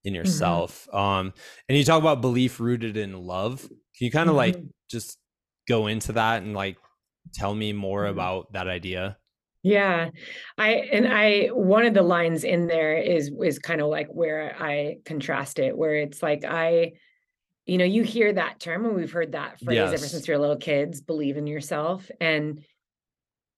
[0.03, 0.61] in Mm-hmm.
[0.61, 1.33] yourself um
[1.67, 4.71] and you talk about belief rooted in love can you kind of like Mhm.
[4.89, 5.17] just
[5.67, 6.77] go into that and like
[7.33, 8.07] tell me more Mhm.
[8.07, 9.17] about that idea
[9.63, 10.09] Yeah.
[10.57, 14.55] I and I one of the lines in there is is kind of like where
[14.59, 16.93] I contrast it, where it's like I,
[17.65, 20.39] you know, you hear that term and we've heard that phrase ever since we were
[20.39, 22.09] little kids, believe in yourself.
[22.19, 22.63] And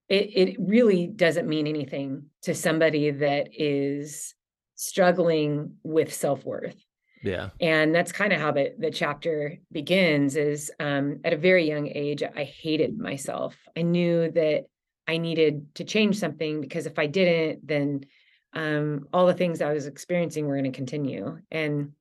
[0.10, 4.36] it it really doesn't mean anything to somebody that is
[4.76, 6.76] struggling with self-worth.
[7.24, 11.66] yeah And that's kind of how the, the chapter begins is um, at a very
[11.66, 13.56] young age, I hated myself.
[13.78, 14.66] I knew that
[15.08, 18.06] I needed to change something because if I didn't, then
[18.54, 21.40] um, all the things I was experiencing were going to continue.
[21.52, 21.94] And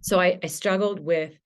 [0.00, 1.38] so I, I struggled with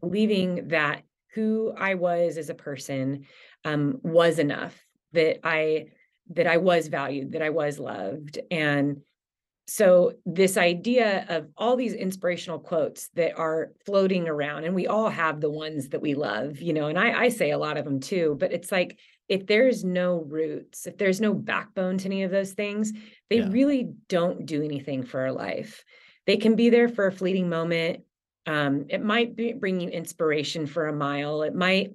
[0.00, 1.02] believing that
[1.34, 3.26] who I was as a person
[3.64, 4.74] um, was enough,
[5.12, 5.86] that I
[6.30, 9.02] that I was valued, that I was loved, and
[9.66, 15.08] so this idea of all these inspirational quotes that are floating around and we all
[15.08, 17.84] have the ones that we love you know and i, I say a lot of
[17.84, 18.98] them too but it's like
[19.28, 22.92] if there's no roots, if there's no backbone to any of those things,
[23.30, 23.48] they yeah.
[23.50, 25.84] really don't do anything for our life.
[26.26, 28.00] They can be there for a fleeting moment.
[28.46, 31.42] Um, it might be, bring you inspiration for a mile.
[31.42, 31.94] It might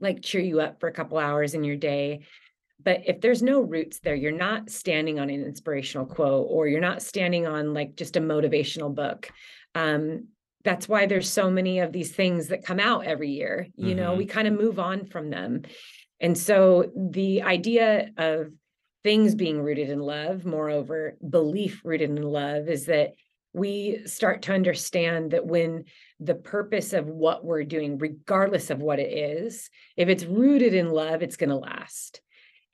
[0.00, 2.20] like cheer you up for a couple hours in your day.
[2.82, 6.80] But if there's no roots there, you're not standing on an inspirational quote or you're
[6.80, 9.30] not standing on like just a motivational book.
[9.74, 10.28] Um,
[10.64, 13.68] that's why there's so many of these things that come out every year.
[13.76, 13.96] You mm-hmm.
[13.96, 15.62] know, we kind of move on from them.
[16.20, 18.52] And so the idea of
[19.04, 23.14] things being rooted in love, moreover, belief rooted in love, is that
[23.52, 25.84] we start to understand that when
[26.20, 30.90] the purpose of what we're doing, regardless of what it is, if it's rooted in
[30.90, 32.20] love, it's going to last.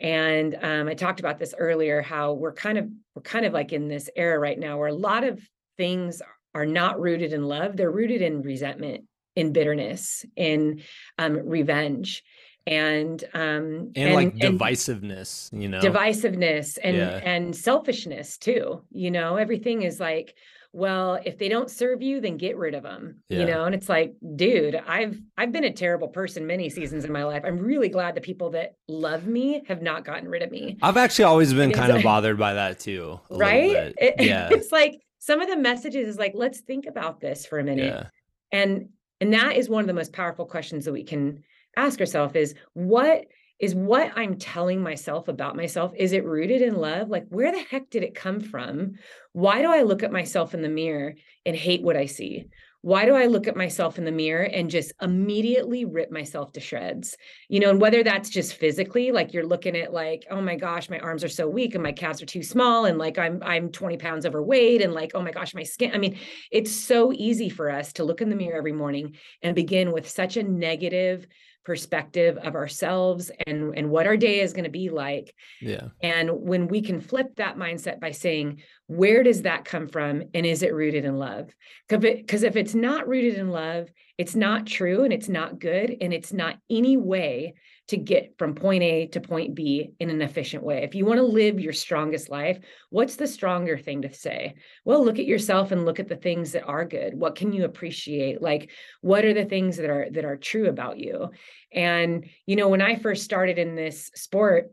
[0.01, 3.73] And um, I talked about this earlier, how we're kind of we're kind of like
[3.73, 5.41] in this era right now where a lot of
[5.77, 6.21] things
[6.55, 9.05] are not rooted in love; they're rooted in resentment,
[9.37, 10.83] in bitterness, in
[11.19, 12.25] um, revenge
[12.67, 15.81] and um and, and like divisiveness and you know?
[15.81, 17.21] divisiveness and yeah.
[17.25, 19.37] and selfishness too you know?
[19.37, 20.35] Everything is like
[20.73, 23.41] well if they don't serve you then get rid of them yeah.
[23.41, 23.65] you know?
[23.65, 27.43] And it's like dude i've i've been a terrible person many seasons in my life.
[27.45, 30.79] I'm really glad the people that love me have not gotten rid of me.
[30.83, 33.93] I've actually always been kind of bothered by that too right?
[33.99, 34.49] it, yeah.
[34.51, 37.87] it's like some of the messages is like let's think about this for a minute.
[37.87, 38.09] Yeah.
[38.53, 38.89] and
[39.21, 41.45] and that is one of the most powerful questions that we can
[41.77, 43.27] ask yourself is what
[43.63, 47.09] is what I'm telling myself about myself, is it rooted in love?
[47.09, 48.95] Like, where the heck did it come from?
[49.33, 51.15] Why do I look at myself in the mirror
[51.47, 52.49] and hate what I see?
[52.81, 56.61] Why do I look at myself in the mirror and just immediately rip myself to
[56.61, 57.17] shreds?
[57.49, 60.91] You know, and whether that's just physically, like you're looking at like, oh my gosh,
[60.91, 63.71] my arms are so weak and my calves are too small, and like I'm I'm
[63.71, 65.93] 20 pounds overweight, and like, oh my gosh, my skin.
[65.95, 66.19] I mean,
[66.51, 70.11] it's so easy for us to look in the mirror every morning and begin with
[70.11, 71.29] such a negative
[71.65, 75.35] perspective of ourselves and and what our day is going to be like.
[75.61, 75.89] Yeah.
[76.03, 80.45] And when we can flip that mindset by saying where does that come from and
[80.45, 81.51] is it rooted in love?
[81.89, 83.89] Because if it's not rooted in love
[84.19, 87.55] it's not true and it's not good and it's not any way
[87.89, 90.85] to get from point A to point B in an efficient way.
[90.85, 92.59] If you want to live your strongest life,
[92.91, 94.55] what's the stronger thing to say?
[94.85, 97.15] Well, look at yourself and look at the things that are good.
[97.15, 98.41] What can you appreciate?
[98.41, 98.71] Like
[99.01, 101.31] what are the things that are that are true about you?
[101.73, 104.73] And you know, when I first started in this sport,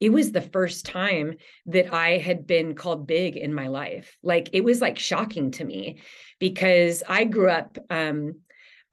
[0.00, 1.36] it was the first time
[1.66, 4.16] that I had been called big in my life.
[4.22, 6.00] Like it was like shocking to me
[6.38, 8.34] because I grew up um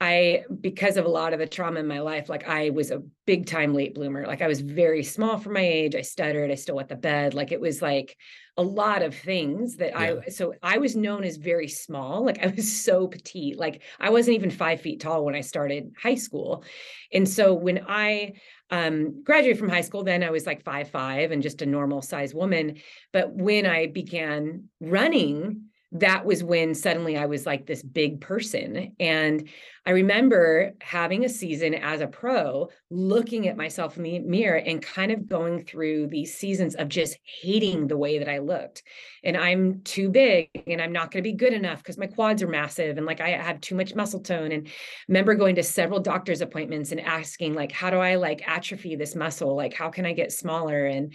[0.02, 3.04] I, because of a lot of the trauma in my life, like I was a
[3.24, 4.26] big time late bloomer.
[4.26, 5.94] Like I was very small for my age.
[5.94, 6.50] I stuttered.
[6.50, 7.34] I still wet the bed.
[7.34, 8.16] Like it was like
[8.56, 10.14] a lot of things that yeah.
[10.26, 12.24] I, so I was known as very small.
[12.24, 13.60] Like I was so petite.
[13.60, 16.64] Like I wasn't even five feet tall when I started high school.
[17.12, 18.32] And so when I,
[18.70, 22.02] um, graduated from high school, then I was like five five and just a normal
[22.02, 22.78] size woman.
[23.12, 28.94] But when I began running, that was when suddenly I was like this big person.
[28.98, 29.48] And
[29.84, 34.80] I remember having a season as a pro, looking at myself in the mirror and
[34.80, 38.84] kind of going through these seasons of just hating the way that I looked.
[39.22, 42.42] And I'm too big and I'm not going to be good enough because my quads
[42.42, 44.52] are massive and like I have too much muscle tone.
[44.52, 44.68] And
[45.08, 49.14] remember going to several doctor's appointments and asking, like, how do I like atrophy this
[49.14, 49.54] muscle?
[49.54, 50.86] Like, how can I get smaller?
[50.86, 51.12] And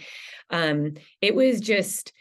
[0.50, 2.12] um, it was just,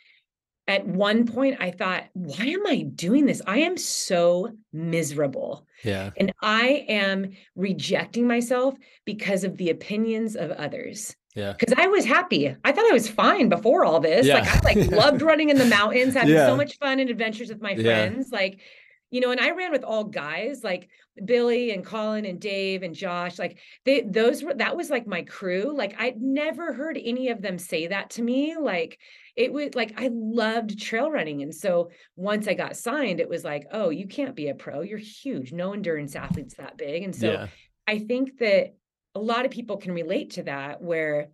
[0.68, 3.42] at one point I thought, why am I doing this?
[3.48, 5.66] I am so miserable.
[5.84, 6.12] Yeah.
[6.18, 11.16] And I am rejecting myself because of the opinions of others.
[11.36, 11.54] Yeah.
[11.58, 12.54] Because I was happy.
[12.66, 14.26] I thought I was fine before all this.
[14.26, 14.40] Yeah.
[14.40, 16.48] Like I like loved running in the mountains, having yeah.
[16.48, 18.30] so much fun and adventures with my friends.
[18.32, 18.38] Yeah.
[18.38, 18.60] Like,
[19.10, 20.90] you know, and I ran with all guys like
[21.24, 23.40] Billy and Colin and Dave and Josh.
[23.40, 25.74] Like they those were that was like my crew.
[25.76, 28.56] Like I'd never heard any of them say that to me.
[28.60, 29.00] Like
[29.36, 31.42] it was like I loved trail running.
[31.42, 34.82] And so once I got signed, it was like, oh, you can't be a pro.
[34.82, 35.54] You're huge.
[35.54, 37.04] No endurance athlete's that big.
[37.04, 37.48] And so yeah.
[37.88, 38.76] I think that
[39.16, 41.30] a lot of people can relate to that where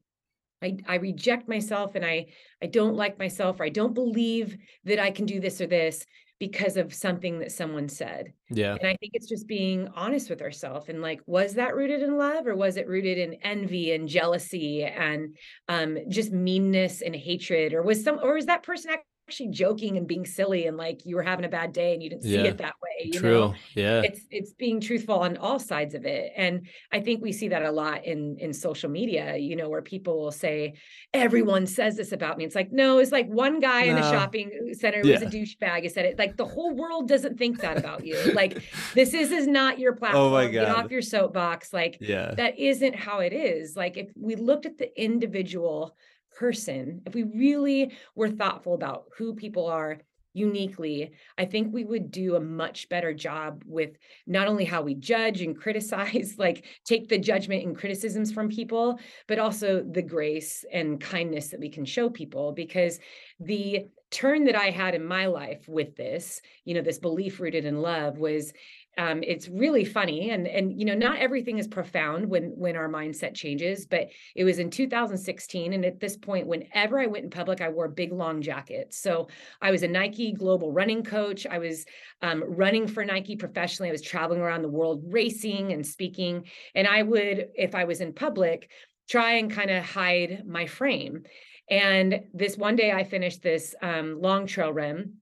[0.64, 2.28] I, I reject myself and I
[2.62, 6.06] I don't like myself or I don't believe that I can do this or this
[6.50, 8.34] because of something that someone said.
[8.50, 8.76] Yeah.
[8.78, 12.18] And I think it's just being honest with ourselves and like, was that rooted in
[12.18, 15.38] love or was it rooted in envy and jealousy and
[15.70, 17.74] um, just meanness and hatred?
[17.74, 18.92] Or was some or was that person
[19.30, 22.10] actually joking and being silly and like you were having a bad day and you
[22.10, 22.44] didn't see Yeah.
[22.44, 23.06] it that way.
[23.06, 23.32] You True.
[23.32, 24.02] know, Yeah.
[24.02, 26.34] it's it's being truthful on all sides of it.
[26.36, 29.82] And I think we see that a lot in in social media, you know, where
[29.82, 30.74] people will say,
[31.14, 32.44] everyone says this about me.
[32.44, 35.84] It's like, no, it's like one guy in a shopping center who was a douchebag
[35.84, 36.20] who said it.
[36.20, 38.18] Like the whole world doesn't think that about you.
[38.34, 38.62] Like
[38.94, 40.26] this is is not your platform.
[40.26, 40.86] Oh my Get God.
[40.86, 41.72] off your soapbox.
[41.72, 42.34] Like yeah.
[42.36, 43.78] that isn't how it is.
[43.78, 45.96] Like if we looked at the individual
[46.38, 50.00] person, if we really were thoughtful about who people are
[50.34, 53.92] uniquely, I think we would do a much better job with
[54.26, 59.00] not only how we judge and criticize, like take the judgment and criticisms from people,
[59.28, 62.52] but also the grace and kindness that we can show people.
[62.52, 63.00] Because
[63.40, 67.66] the turn that I had in my life with this, you know, this belief rooted
[67.66, 68.54] in love was
[68.98, 72.90] um, it's really funny and and you know not everything is profound when when our
[72.90, 77.30] mindset changes but it was in 2016 and at this point whenever i went in
[77.30, 79.02] public i wore big long jackets.
[79.02, 79.28] So
[79.62, 81.86] i was a nike global running coach i was
[82.22, 86.88] um, running for nike professionally i was traveling around the world racing and speaking and
[86.88, 88.70] i would if i was in public
[89.10, 91.24] try and kind of hide my frame.
[91.70, 95.14] And this one day i finished this um, long trail run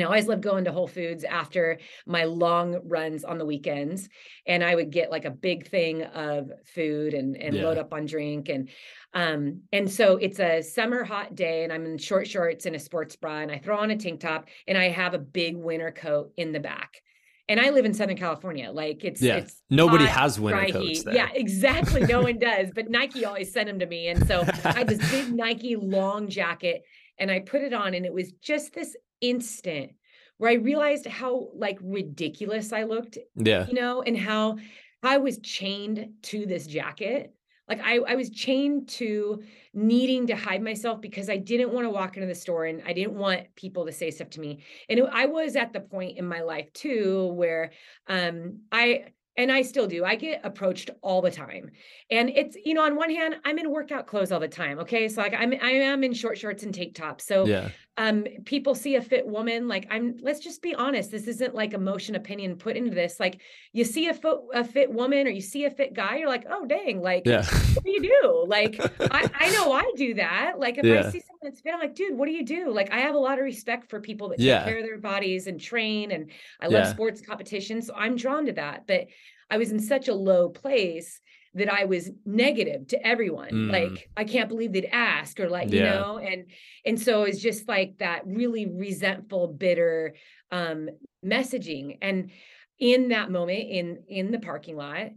[0.00, 4.10] and I always loved going to Whole Foods after my long runs on the weekends.
[4.46, 7.62] And I would get like a big thing of food and, and Yeah.
[7.64, 8.50] load up on drink.
[8.50, 8.68] And
[9.14, 12.78] um, and so it's a summer hot day, and I'm in short shorts and a
[12.78, 15.90] sports bra, and I throw on a tank top and I have a big winter
[15.90, 17.00] coat in the back.
[17.48, 18.70] And I live in Southern California.
[18.72, 19.36] Like it's Yeah.
[19.36, 21.14] it's Nobody hot, has winter coats there.
[21.14, 22.04] Yeah, exactly.
[22.04, 22.70] No one does.
[22.74, 24.08] But Nike always sent them to me.
[24.08, 26.82] And so I had this big Nike long jacket
[27.18, 29.92] and I put it on and it was just this instant
[30.38, 33.66] where I realized how like ridiculous I looked, Yeah.
[33.66, 34.58] you know, and how
[35.02, 37.32] I was chained to this jacket.
[37.68, 39.42] Like I, I was chained to
[39.74, 42.92] needing to hide myself because I didn't want to walk into the store and I
[42.92, 44.62] didn't want people to say stuff to me.
[44.88, 47.72] And it- I was at the point in my life too where
[48.06, 49.06] um I
[49.38, 50.02] and I still do.
[50.04, 51.70] I get approached all the time.
[52.10, 54.78] And it's, you know, on one hand, I'm in workout clothes all the time.
[54.78, 55.08] Okay.
[55.08, 57.26] So like I'm I am in short shorts and tank tops.
[57.26, 57.68] So Yeah.
[57.98, 61.72] Um people see a fit woman like i'm let's just be honest this isn't like
[61.72, 63.40] emotion opinion put into this like
[63.72, 66.44] you see a fit a fit woman or you see a fit guy you're like
[66.50, 67.42] oh dang like Yeah.
[67.72, 71.20] what do you do like I, I know i do that like if i see
[71.20, 73.38] someone that's fit i'm like dude what do you do like i have a lot
[73.38, 74.58] of respect for people that Yeah.
[74.58, 76.30] take care of their bodies and train and
[76.60, 76.90] i love Yeah.
[76.90, 79.06] sports competition so i'm drawn to that but
[79.50, 81.20] i was in such a low place
[81.56, 83.50] that I was negative to everyone.
[83.50, 83.72] Mm.
[83.72, 86.46] Like, I can't believe they'd ask, or like, you know, and
[86.84, 90.14] and so it's just like that really resentful, bitter
[90.52, 90.88] um
[91.24, 91.98] messaging.
[92.00, 92.30] And
[92.78, 95.10] in that moment in in the parking lot,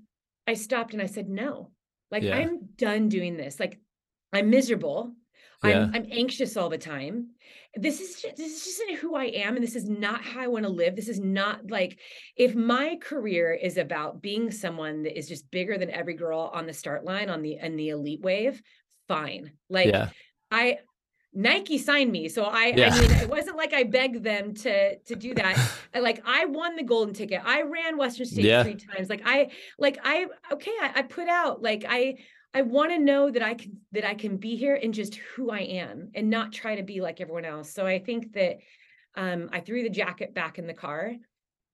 [0.47, 1.71] I stopped and I said, no,
[2.09, 2.37] like Yeah.
[2.37, 3.59] I'm done doing this.
[3.59, 3.79] Like
[4.33, 5.13] I'm miserable.
[5.63, 5.83] Yeah.
[5.83, 7.31] I'm I'm anxious all the time.
[7.75, 10.41] This is just, this is just isn't who I am, and this is not how
[10.41, 10.95] I want to live.
[10.95, 11.99] This is not like
[12.35, 16.65] if my career is about being someone that is just bigger than every girl on
[16.65, 18.61] the start line on the and the elite wave,
[19.07, 19.51] fine.
[19.69, 20.09] Like yeah.
[20.49, 20.79] I
[21.33, 22.93] Nike signed me, so I Yeah.
[22.93, 25.71] I mean it wasn't like I begged them to to do that.
[25.93, 27.41] I, like I won the golden ticket.
[27.45, 28.63] I ran Western State Yeah.
[28.63, 29.09] three times.
[29.09, 32.15] Like I like I okay, I, I put out like I
[32.53, 35.51] I want to know that I can that I can be here and just who
[35.51, 37.71] I am and not try to be like everyone else.
[37.71, 38.57] So I think that
[39.15, 41.13] um I threw the jacket back in the car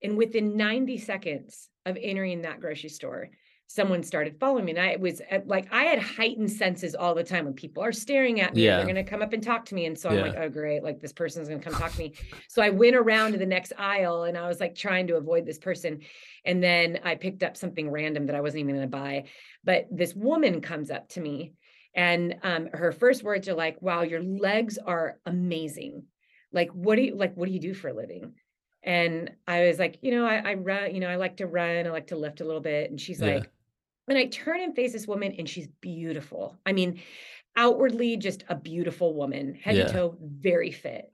[0.04, 3.30] and within 90 seconds of entering that grocery store
[3.68, 7.46] someone started following me and i was like i had heightened senses all the time
[7.46, 8.76] when people are staring at me Yeah.
[8.78, 10.84] they're going to come up and talk to me and so i'm like oh great
[10.84, 12.14] like this person's going to come talk to me
[12.48, 15.46] so i went around to the next aisle and i was like trying to avoid
[15.46, 16.00] this person
[16.46, 19.24] and then i picked up something random that i wasn't even going to buy
[19.64, 21.54] but this woman comes up to me
[21.96, 26.04] and um, her first words are like wow your legs are amazing
[26.52, 28.34] like what do you like what do you do for a living
[28.88, 31.88] and I was like, you know, I, I run, you know, I like to run,
[31.88, 32.92] I like to lift a little bit.
[32.92, 33.34] And she's Yeah.
[33.34, 33.50] like,
[34.08, 36.58] and I turn and face this woman, and she's beautiful.
[36.66, 37.02] I mean,
[37.56, 39.88] outwardly just a beautiful woman, head Yeah.
[39.88, 41.12] to toe, very fit.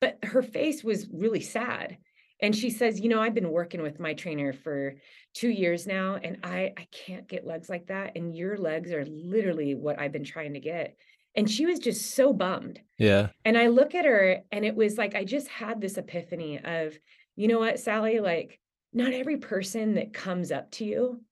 [0.00, 1.98] But her face was really sad.
[2.40, 4.96] And she says, you know, I've been working with my trainer for
[5.32, 8.16] two years now, and I I can't get legs like that.
[8.16, 10.96] And your legs are literally what I've been trying to get.
[11.36, 12.80] And she was just so bummed.
[12.98, 13.28] Yeah.
[13.44, 16.98] And I look at her and it was like I just had this epiphany of,
[17.36, 18.58] you know what, Sally, like
[18.92, 21.22] not every person that comes up to you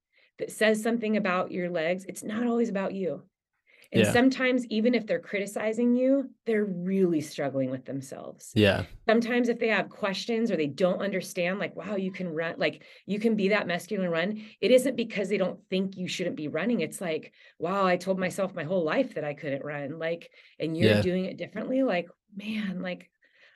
[0.40, 3.22] that says something about your legs, it's not always about you.
[3.92, 4.12] And Yeah.
[4.12, 8.52] sometimes even if they're criticizing you, they're really struggling with themselves.
[8.54, 8.84] Yeah.
[9.08, 12.84] Sometimes if they have questions or they don't understand like wow, you can run like
[13.06, 16.36] you can be that masculine and run, it isn't because they don't think you shouldn't
[16.36, 16.80] be running.
[16.80, 20.30] It's like, wow, I told myself my whole life that I couldn't run like
[20.60, 21.02] and you're Yeah.
[21.02, 23.10] doing it differently like man, like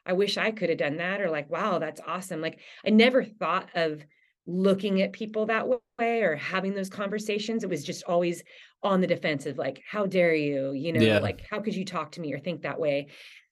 [0.05, 3.23] I wish I could have done that or like wow that's awesome like I never
[3.25, 4.05] thought of
[4.47, 8.43] looking at people that way or having those conversations it was just always
[8.83, 11.19] on the defensive like how dare you you know yeah.
[11.19, 13.07] like how could you talk to me or think that way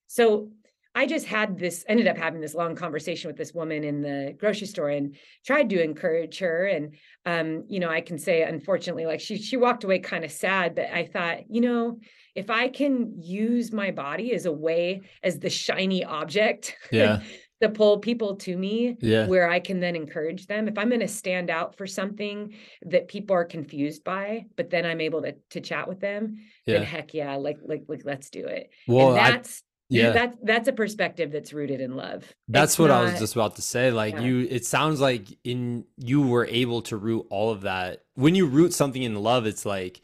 [0.07, 0.51] so
[0.95, 4.34] I just had this, ended up having this long conversation with this woman in the
[4.38, 6.66] grocery store and tried to encourage her.
[6.66, 10.30] And, um, you know, I can say, unfortunately, like she, she walked away kind of
[10.30, 11.99] sad, but I thought, you know,
[12.34, 17.22] if I can use my body as a way, as the shiny object yeah.
[17.62, 19.26] To pull people to me yeah.
[19.26, 20.68] where I can then encourage them.
[20.68, 24.84] If I'm going to stand out for something that people are confused by, but then
[24.84, 26.74] I'm able to to chat with them, yeah.
[26.74, 28.70] then heck yeah, like like like let's do it.
[28.86, 32.86] Well, and that's yeah that's that's a perspective that's rooted in love that's it's what
[32.88, 34.20] not, i was just about to say like yeah.
[34.20, 38.46] you it sounds like in you were able to root all of that when you
[38.46, 40.00] root something in love it's like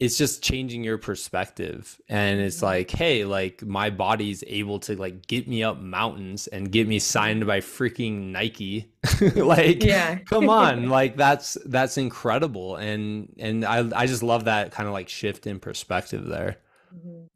[0.00, 2.00] it's just changing your perspective.
[2.08, 2.66] And it's mm-hmm.
[2.66, 6.98] like hey like my body's able to like get me up mountains and get me
[6.98, 8.90] signed by freaking nike.
[9.36, 10.16] Like yeah.
[10.26, 10.88] come on.
[10.88, 12.76] Like that's that's incredible.
[12.76, 16.56] And and i i just love that kind of like shift in perspective there.
[16.94, 17.26] Mm-hmm.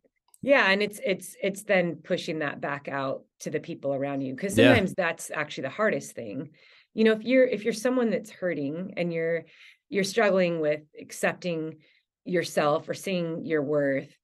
[0.40, 4.34] Yeah and it's it's it's then pushing that back out to the people around you
[4.34, 5.04] because sometimes yeah.
[5.04, 6.50] that's actually the hardest thing.
[6.94, 9.44] You know if you're if you're someone that's hurting and you're
[9.90, 11.76] you're struggling with accepting
[12.24, 14.16] yourself or seeing your worth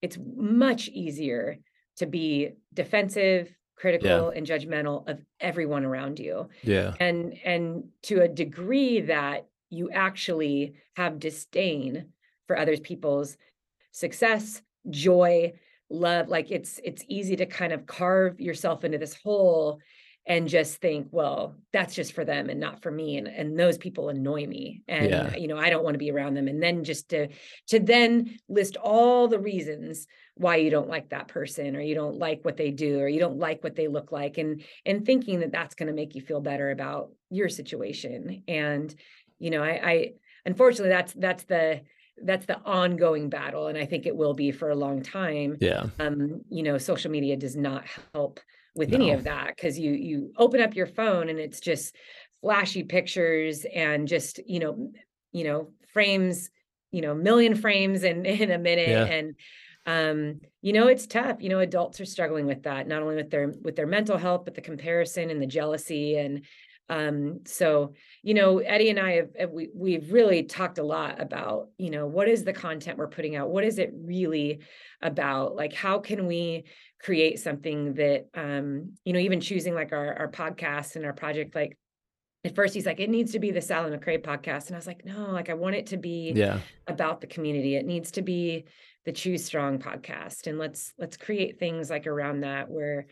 [0.00, 1.58] it's much easier
[1.96, 4.38] to be defensive critical yeah.
[4.38, 10.74] and judgmental of everyone around you yeah and and to a degree that you actually
[10.94, 12.06] have disdain
[12.46, 13.36] for others people's
[13.92, 15.52] success joy
[15.90, 19.78] love like it's it's easy to kind of carve yourself into this hole
[20.26, 23.76] and just think well that's just for them and not for me and and those
[23.76, 25.34] people annoy me and yeah.
[25.34, 27.28] you know I don't want to be around them and then just to
[27.68, 32.18] to then list all the reasons why you don't like that person or you don't
[32.18, 35.40] like what they do or you don't like what they look like and and thinking
[35.40, 38.94] that that's going to make you feel better about your situation and
[39.38, 40.12] you know I I
[40.44, 41.80] unfortunately that's that's the
[42.24, 45.86] that's the ongoing battle and i think it will be for a long time yeah
[45.98, 48.38] um you know social media does not help
[48.74, 48.96] with no.
[48.96, 51.94] any of that because you you open up your phone and it's just
[52.40, 54.90] flashy pictures and just you know
[55.32, 56.50] you know frames
[56.90, 59.04] you know million frames in in a minute yeah.
[59.04, 59.34] and
[59.86, 63.30] um you know it's tough you know adults are struggling with that not only with
[63.30, 66.42] their with their mental health but the comparison and the jealousy and
[66.88, 71.68] um, so, you know, Eddie and I have, we, we've really talked a lot about,
[71.78, 73.48] you know, what is the content we're putting out?
[73.48, 74.60] What is it really
[75.00, 75.56] about?
[75.56, 76.64] Like, how can we
[77.02, 81.54] create something that, um, you know, even choosing like our, our podcast and our project,
[81.54, 81.76] like
[82.44, 84.66] at first he's like, it needs to be the Sally McRae podcast.
[84.66, 86.60] And I was like, no, like I want it to be yeah.
[86.86, 87.76] about the community.
[87.76, 88.66] It needs to be
[89.04, 90.46] the Choose Strong podcast.
[90.46, 93.06] And let's, let's create things like around that where,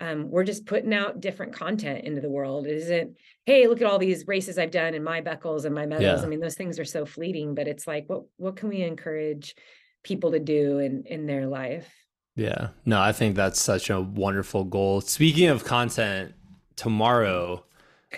[0.00, 2.66] um, we're just putting out different content into the world.
[2.66, 3.16] It isn't,
[3.46, 6.20] hey, look at all these races I've done and my buckles and my medals.
[6.20, 6.26] Yeah.
[6.26, 9.54] I mean, those things are so fleeting, but it's like, what what can we encourage
[10.02, 11.88] people to do in in their life?
[12.36, 12.68] Yeah.
[12.84, 15.00] No, I think that's such a wonderful goal.
[15.00, 16.34] Speaking of content,
[16.76, 17.64] tomorrow,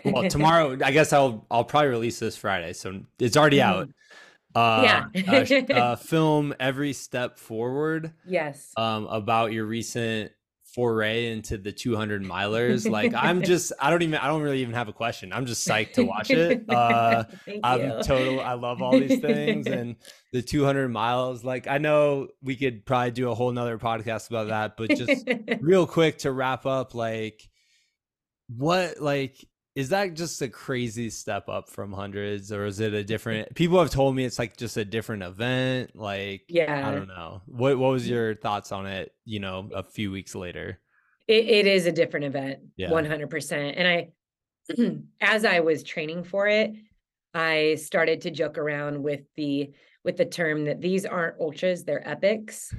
[0.04, 3.80] well, tomorrow, I guess I'll I'll probably release this Friday, so it's already mm-hmm.
[3.80, 3.88] out.
[4.54, 5.62] Uh, yeah.
[5.74, 8.12] uh, film every step forward.
[8.26, 8.72] Yes.
[8.76, 10.32] Um, about your recent
[10.76, 14.74] foray into the 200 milers like i'm just i don't even i don't really even
[14.74, 17.24] have a question i'm just psyched to watch it uh
[17.64, 18.02] i'm you.
[18.02, 19.96] total i love all these things and
[20.34, 24.48] the 200 miles like i know we could probably do a whole nother podcast about
[24.48, 25.26] that but just
[25.62, 27.48] real quick to wrap up like
[28.54, 29.42] what like
[29.76, 33.78] is that just a crazy step up from hundreds or is it a different people
[33.78, 36.88] have told me it's like just a different event like yeah.
[36.88, 37.42] i don't know.
[37.46, 40.80] What what was your thoughts on it you know a few weeks later?
[41.28, 42.88] It, it is a different event yeah.
[42.88, 44.08] 100% and i
[45.20, 46.72] as i was training for it
[47.34, 49.72] i started to joke around with the
[50.06, 52.72] with the term that these aren't ultras they're epics.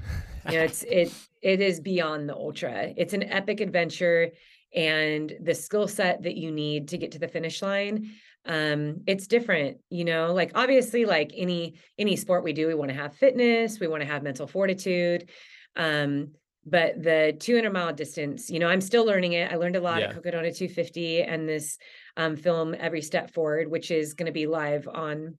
[0.49, 2.93] You know it's it it is beyond the ultra.
[2.95, 4.31] It's an epic adventure
[4.75, 8.11] and the skill set that you need to get to the finish line
[8.45, 12.89] um it's different you know like obviously like any any sport we do we want
[12.89, 15.29] to have fitness we want to have mental fortitude
[15.75, 16.29] um
[16.65, 19.99] but the 200 mile distance you know i'm still learning it i learned a lot
[19.99, 20.07] yeah.
[20.07, 21.77] at cocodona 250 and this
[22.15, 25.37] um, film every step forward which is going to be live on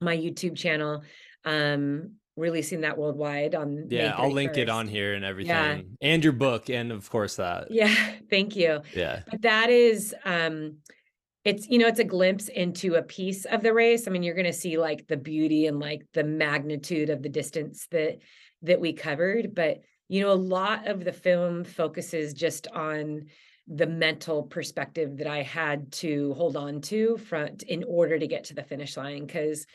[0.00, 1.02] my youtube channel
[1.44, 5.80] um releasing that worldwide on yeah i'll link it on here and everything yeah.
[6.00, 7.94] and your book and of course that yeah
[8.30, 10.76] thank you yeah but that is um
[11.44, 14.34] it's you know it's a glimpse into a piece of the race i mean you're
[14.34, 18.18] going to see like the beauty and like the magnitude of the distance that
[18.62, 19.78] that we covered but
[20.08, 23.26] you know, a lot of the film focuses just on
[23.66, 28.44] the mental perspective that I had to hold on to front in order to get
[28.44, 29.26] to the finish line.
[29.26, 29.66] Cause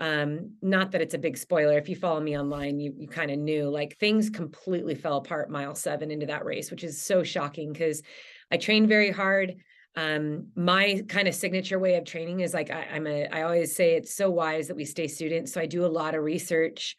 [0.00, 1.76] um, not that it's a big spoiler.
[1.76, 5.50] If you follow me online, you you kind of knew like things completely fell apart
[5.50, 8.02] mile seven into that race, which is so shocking because
[8.50, 9.56] I trained very hard.
[9.96, 13.76] Um, my kind of signature way of training is like I, I'm a I always
[13.76, 15.52] say it's so wise that we stay students.
[15.52, 16.96] So I do a lot of research.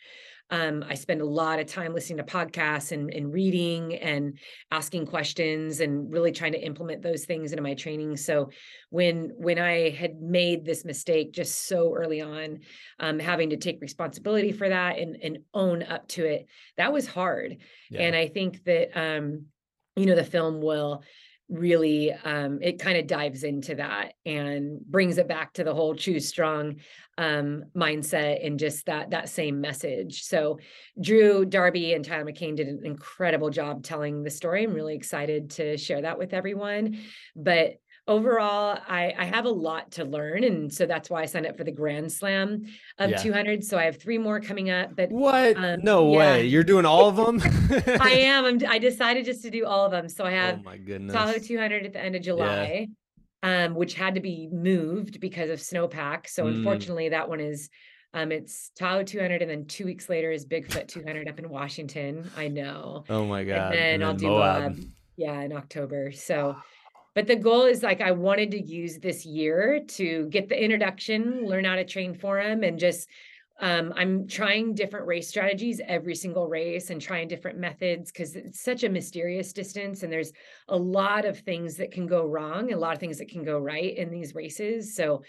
[0.52, 4.38] Um, I spend a lot of time listening to podcasts and, and reading and
[4.70, 8.18] asking questions and really trying to implement those things into my training.
[8.18, 8.50] So
[8.90, 12.60] when when I had made this mistake just so early on,
[13.00, 16.48] um, having to take responsibility for that and, and own up to it,
[16.78, 17.58] that was hard.
[17.90, 18.02] Yeah.
[18.02, 19.46] And I think that um,
[19.96, 21.04] you know the film will
[21.52, 25.94] really um, it kind of dives into that and brings it back to the whole
[25.94, 26.78] choose strong
[27.18, 30.24] um, mindset and just that that same message.
[30.24, 30.60] So
[31.00, 34.64] drew darby and tyler mccain did an incredible job telling the story.
[34.64, 37.00] I'm really excited to share that with everyone.
[37.36, 37.76] But
[38.12, 41.58] overall I, I have a lot to learn and so that's why i signed up
[41.58, 42.66] for the grand slam
[43.00, 43.18] of yeah.
[43.18, 46.18] 200 so i have three more coming up but what um, no yeah.
[46.18, 47.42] way you're doing all of them
[48.02, 50.64] i am I'm, i decided just to do all of them so i have oh
[50.64, 52.88] my goodness tahoe 200 at the end of july
[53.44, 53.66] yeah.
[53.66, 56.56] um, which had to be moved because of snowpack so mm.
[56.56, 57.70] unfortunately that one is
[58.14, 62.30] um, it's Tahoe 200, and then two weeks later is Bigfoot 200 up in Washington.
[62.36, 63.06] I know.
[63.10, 63.72] Oh my god!
[63.72, 64.74] And then, and then I'll do uh,
[65.16, 66.12] yeah in October.
[66.12, 66.58] So
[67.14, 71.46] but the goal is like I wanted to use this year to get the introduction,
[71.46, 73.10] learn how to train for them, and just
[73.60, 78.64] um, I'm trying different race strategies every single race and trying different methods because it's
[78.64, 80.34] such a mysterious distance and there's
[80.68, 83.60] a lot of things that can go wrong, a lot of things that can go
[83.60, 84.96] right in these races.
[84.96, 85.22] So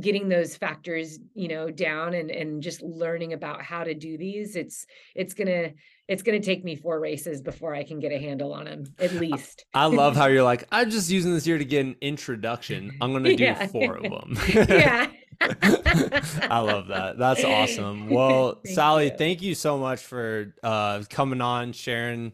[0.00, 4.56] getting those factors you know down and and just learning about how to do these
[4.56, 5.70] it's it's gonna
[6.08, 8.92] it's going to take me four races before I can get a handle on him,
[8.98, 9.64] at least.
[9.72, 12.92] I love how you're like, I'm just using this year to get an introduction.
[13.00, 13.66] I'm going to do yeah.
[13.66, 14.38] four of them.
[14.52, 15.08] yeah.
[15.40, 17.18] I love that.
[17.18, 18.08] That's awesome.
[18.10, 19.16] Well, thank Sally, you.
[19.16, 22.32] thank you so much for uh, coming on, sharing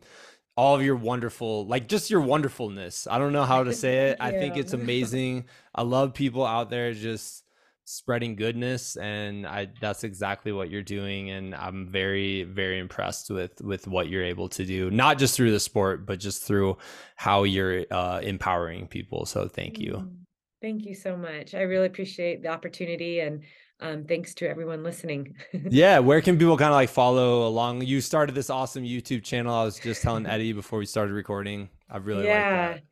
[0.56, 3.06] all of your wonderful, like just your wonderfulness.
[3.06, 4.18] I don't know how to say it.
[4.20, 5.46] I think it's amazing.
[5.74, 7.44] I love people out there just
[7.88, 13.62] spreading goodness and i that's exactly what you're doing and i'm very very impressed with
[13.62, 16.76] with what you're able to do not just through the sport but just through
[17.16, 20.14] how you're uh, empowering people so thank you mm-hmm.
[20.60, 23.42] thank you so much i really appreciate the opportunity and
[23.80, 25.34] um, thanks to everyone listening
[25.70, 29.54] yeah where can people kind of like follow along you started this awesome youtube channel
[29.54, 32.66] i was just telling eddie before we started recording i really yeah.
[32.68, 32.82] like that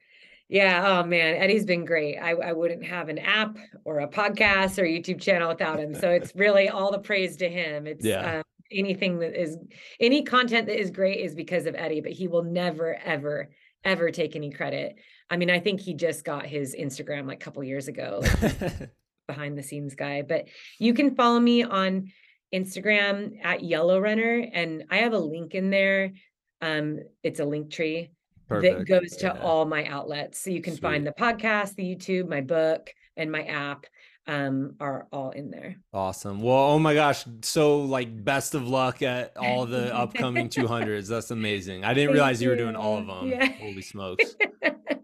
[0.49, 1.01] yeah.
[1.01, 2.19] Oh man, Eddie's been great.
[2.19, 5.95] I, I wouldn't have an app or a podcast or YouTube channel without him.
[5.95, 7.87] So it's really all the praise to him.
[7.97, 8.39] It's yeah.
[8.39, 8.43] Um,
[8.73, 9.57] anything that is
[10.01, 13.51] any content that is great is because of Eddie, but he will never, ever,
[13.85, 14.97] ever take any credit.
[15.31, 18.91] I mean, I think he just got his Instagram like a couple years ago, like
[19.29, 20.23] behind the scenes guy.
[20.23, 22.13] But you can follow me on
[22.55, 26.13] Instagram at Yellow Runner, and I have a link in there.
[26.61, 28.11] Um, it's a link tree
[28.49, 28.79] Perfect.
[28.79, 29.43] that goes to yeah.
[29.43, 30.41] all my outlets.
[30.41, 30.83] So you can Sweet.
[30.83, 33.87] find the podcast, the YouTube, my book, and my app
[34.29, 35.77] um are all in there.
[35.93, 36.41] Awesome.
[36.41, 41.09] Well, oh my gosh, so like best of luck at all the upcoming 200s.
[41.09, 41.85] That's amazing.
[41.85, 42.47] I didn't Thank realize you.
[42.47, 43.29] you were doing all of them.
[43.29, 43.47] Yeah.
[43.47, 44.35] Holy smokes.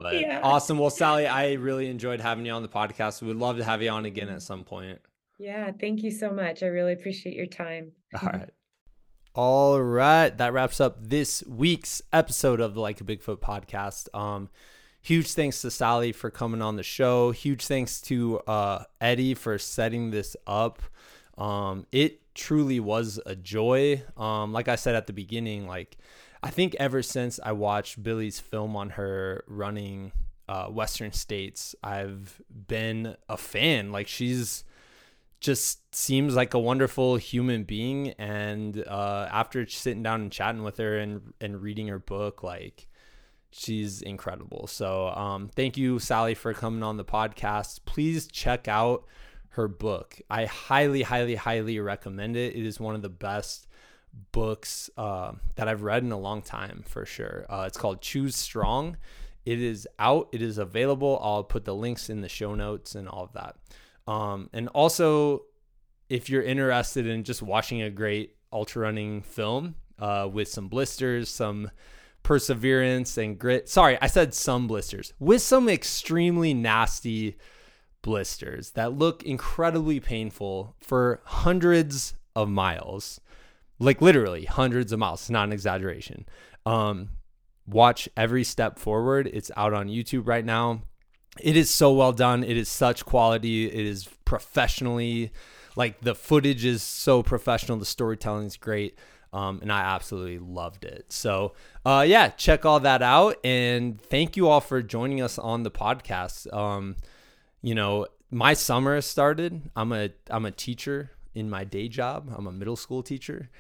[0.02, 0.40] But yeah.
[0.42, 0.78] awesome.
[0.78, 3.22] Well, Sally, I really enjoyed having you on the podcast.
[3.22, 4.98] We would love to have you on again at some point.
[5.38, 6.62] Yeah, thank you so much.
[6.62, 7.92] I really appreciate your time.
[8.20, 8.50] All right.
[9.34, 14.14] All right, that wraps up this week's episode of the Like a Bigfoot podcast.
[14.14, 14.50] Um,
[15.00, 17.30] huge thanks to Sally for coming on the show.
[17.30, 20.82] Huge thanks to uh, Eddie for setting this up.
[21.38, 24.02] Um, it truly was a joy.
[24.18, 25.96] Um, like I said at the beginning, like
[26.42, 30.12] I think ever since I watched Billy's film on her running
[30.46, 33.92] uh, Western states, I've been a fan.
[33.92, 34.62] Like she's
[35.42, 38.10] just seems like a wonderful human being.
[38.12, 42.88] And uh, after sitting down and chatting with her and and reading her book like
[43.50, 44.66] she's incredible.
[44.68, 47.80] So um, thank you sally for coming on the podcast.
[47.84, 49.04] Please check out
[49.50, 50.20] her book.
[50.30, 52.54] I highly highly highly recommend it.
[52.56, 53.66] It is one of the best
[54.30, 57.46] books uh, that i've read in a long time for sure.
[57.48, 58.96] Uh, it's called choose strong.
[59.44, 60.28] It is out.
[60.30, 61.18] It is available.
[61.20, 63.56] I'll put the links in the show notes and all of that
[64.06, 65.42] um, and also,
[66.08, 71.28] if you're interested in just watching a great ultra running film uh, with some blisters,
[71.28, 71.70] some
[72.22, 73.68] perseverance and grit.
[73.68, 77.36] Sorry, I said some blisters with some extremely nasty
[78.02, 83.20] blisters that look incredibly painful for hundreds of miles.
[83.78, 86.26] Like literally hundreds of miles, it's not an exaggeration.
[86.64, 87.10] Um,
[87.66, 89.28] watch every step forward.
[89.32, 90.82] It's out on YouTube right now.
[91.40, 92.44] It is so well done.
[92.44, 93.66] It is such quality.
[93.66, 95.32] It is professionally,
[95.76, 97.78] like the footage is so professional.
[97.78, 98.98] The storytelling is great.
[99.32, 101.06] Um, and I absolutely loved it.
[101.10, 101.54] So,
[101.86, 103.38] uh, yeah, check all that out.
[103.42, 106.52] And thank you all for joining us on the podcast.
[106.52, 106.96] Um,
[107.62, 109.70] you know, my summer has started.
[109.76, 112.32] I'm a I'm a teacher in my day job.
[112.36, 113.50] I'm a middle school teacher,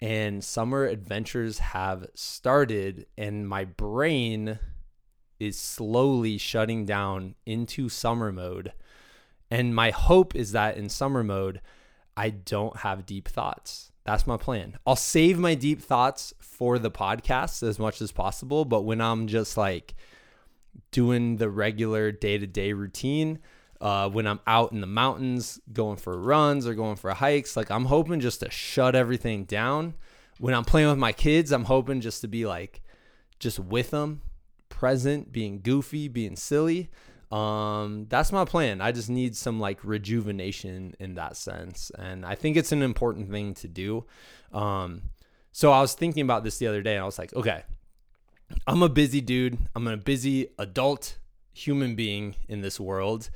[0.00, 4.58] and summer adventures have started, and my brain
[5.38, 8.72] is slowly shutting down into summer mode.
[9.50, 11.60] And my hope is that in summer mode,
[12.16, 13.92] I don't have deep thoughts.
[14.04, 14.78] That's my plan.
[14.86, 18.64] I'll save my deep thoughts for the podcast as much as possible.
[18.64, 19.94] But when I'm just like
[20.92, 23.40] doing the regular day to day routine,
[23.80, 27.70] uh, when I'm out in the mountains going for runs or going for hikes, like
[27.70, 29.94] I'm hoping just to shut everything down.
[30.38, 32.82] When I'm playing with my kids, I'm hoping just to be like,
[33.38, 34.22] just with them,
[34.68, 36.90] present, being goofy, being silly.
[37.30, 38.80] Um, that's my plan.
[38.80, 41.90] I just need some like rejuvenation in that sense.
[41.98, 44.04] And I think it's an important thing to do.
[44.52, 45.02] Um,
[45.52, 47.62] so I was thinking about this the other day and I was like, okay,
[48.66, 49.58] I'm a busy dude.
[49.74, 51.18] I'm a busy adult
[51.52, 53.30] human being in this world.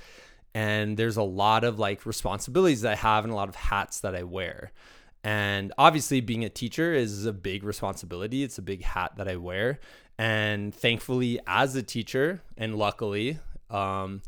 [0.55, 4.01] And there's a lot of like responsibilities that I have and a lot of hats
[4.01, 4.73] that I wear.
[5.23, 8.43] And obviously, being a teacher is a big responsibility.
[8.43, 9.79] It's a big hat that I wear.
[10.21, 13.39] And thankfully, as a teacher, and luckily,
[13.71, 14.21] um,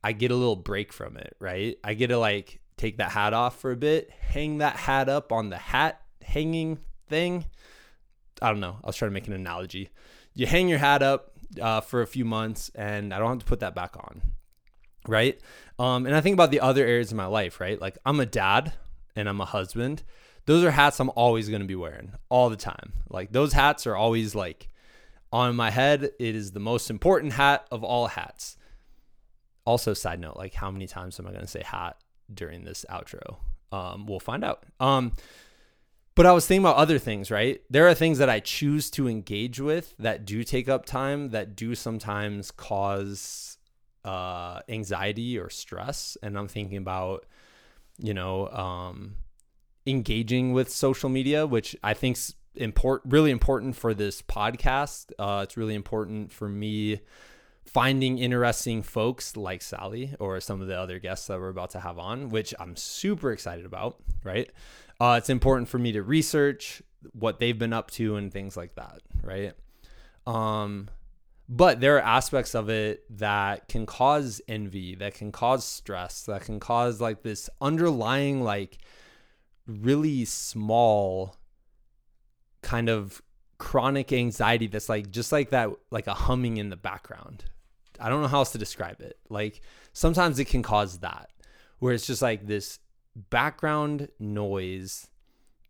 [0.00, 1.76] I get a little break from it, right?
[1.82, 5.32] I get to like take that hat off for a bit, hang that hat up
[5.32, 6.78] on the hat hanging
[7.08, 7.46] thing.
[8.40, 8.76] I don't know.
[8.84, 9.90] I was trying to make an analogy.
[10.34, 13.44] You hang your hat up uh, for a few months, and I don't have to
[13.44, 14.22] put that back on,
[15.08, 15.36] right?
[15.80, 17.80] Um, and I think about the other areas of my life, right?
[17.80, 18.74] Like I'm a dad
[19.16, 20.04] and I'm a husband.
[20.46, 22.92] Those are hats I'm always going to be wearing all the time.
[23.08, 24.68] Like those hats are always like
[25.32, 26.10] on my head.
[26.18, 28.56] It is the most important hat of all hats.
[29.64, 31.96] Also side note like how many times am i going to say hat
[32.32, 33.36] during this outro?
[33.72, 34.64] Um, we'll find out.
[34.80, 35.12] Um,
[36.16, 37.62] but i was thinking about other things right?
[37.70, 41.54] There are things that i choose to engage with that do take up time that
[41.54, 43.58] do sometimes cause
[44.04, 46.16] uh, anxiety or stress.
[46.22, 47.26] And i'm thinking about
[47.98, 49.16] you know um,
[49.86, 55.56] engaging with social media which i think's important really important for this podcast uh, it's
[55.56, 57.00] really important for me
[57.70, 61.80] finding interesting folks like Sally or some of the other guests that we're about to
[61.80, 64.50] have on, which I'm super excited about, right?
[65.00, 66.82] Uh, it's important for me to research
[67.12, 69.54] what they've been up to and things like that, right?
[70.26, 70.88] Um,
[71.48, 76.42] but there are aspects of it that can cause envy, that can cause stress, that
[76.42, 78.78] can cause like this underlying, like
[79.66, 81.36] really small
[82.62, 83.22] kind of
[83.58, 87.44] chronic anxiety that's like just like that like a humming in the background.
[87.98, 89.18] I don't know how else to describe it.
[89.28, 89.60] Like
[89.92, 91.30] sometimes it can cause that
[91.80, 92.78] where it's just like this
[93.16, 95.08] background noise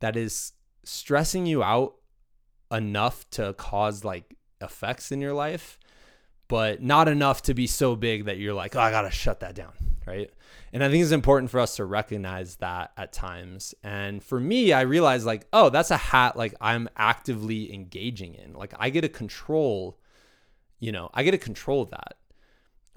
[0.01, 0.53] that is
[0.85, 1.95] stressing you out
[2.71, 5.79] enough to cause like effects in your life
[6.49, 9.55] but not enough to be so big that you're like oh i gotta shut that
[9.55, 9.73] down
[10.11, 10.31] right
[10.73, 13.75] and I think it's important for us to recognize that at times.
[13.83, 18.53] And for me, I realized like, oh, that's a hat like I'm actively engaging in.
[18.53, 19.99] Like I get to control,
[20.79, 22.17] you know, I get to control that.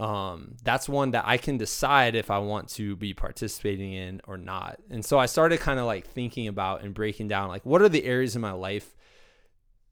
[0.04, 4.38] Um, that's one that I can decide if I want to be participating in or
[4.38, 4.80] not.
[4.90, 7.90] And so I started kind of like thinking about and breaking down like what are
[7.90, 8.96] the areas in my life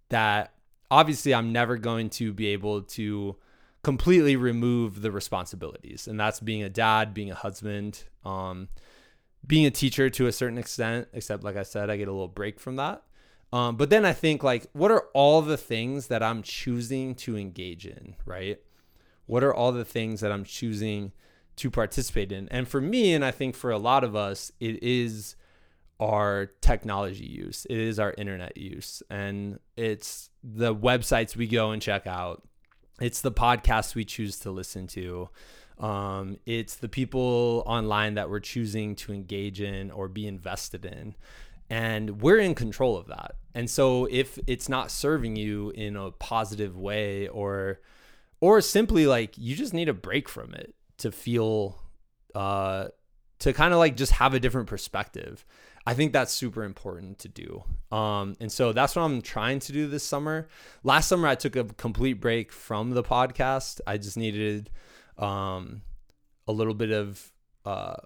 [0.10, 0.54] that
[0.92, 3.38] obviously I'm never going to be able to
[3.84, 6.08] completely remove the responsibilities.
[6.08, 8.70] And that's being a dad being a husband um,
[9.46, 12.28] being a teacher to a certain extent except like i said i get a little
[12.28, 13.04] break from that.
[13.54, 17.38] Um, but then i think like what are all the things that i'm choosing to
[17.38, 18.60] engage in right?
[19.26, 21.12] What are all the things that i'm choosing
[21.58, 22.48] to participate in?
[22.50, 25.36] And for me and i think for a lot of us it is
[26.02, 27.68] our technology use.
[27.70, 29.04] It is our internet use.
[29.10, 32.42] And it's the websites we go and check out
[33.02, 35.30] it's the podcasts we choose to listen to.
[35.80, 41.16] Um, it's the people online that we're choosing to engage in or be invested in.
[41.70, 43.36] And we're in control of that.
[43.56, 47.80] And so if it's not serving you in a positive way or
[48.40, 51.80] or simply like you just need a break from it to feel
[52.36, 52.88] uh
[53.40, 55.46] to kind of like just have a different perspective.
[55.92, 57.64] I think that's super important to do.
[57.92, 60.48] Um, and so that's what I'm trying to do this summer.
[60.84, 63.82] Last summer, I took a complete break from the podcast.
[63.86, 64.70] I just needed
[65.18, 65.82] um,
[66.48, 67.32] a little bit of
[67.66, 67.98] uh,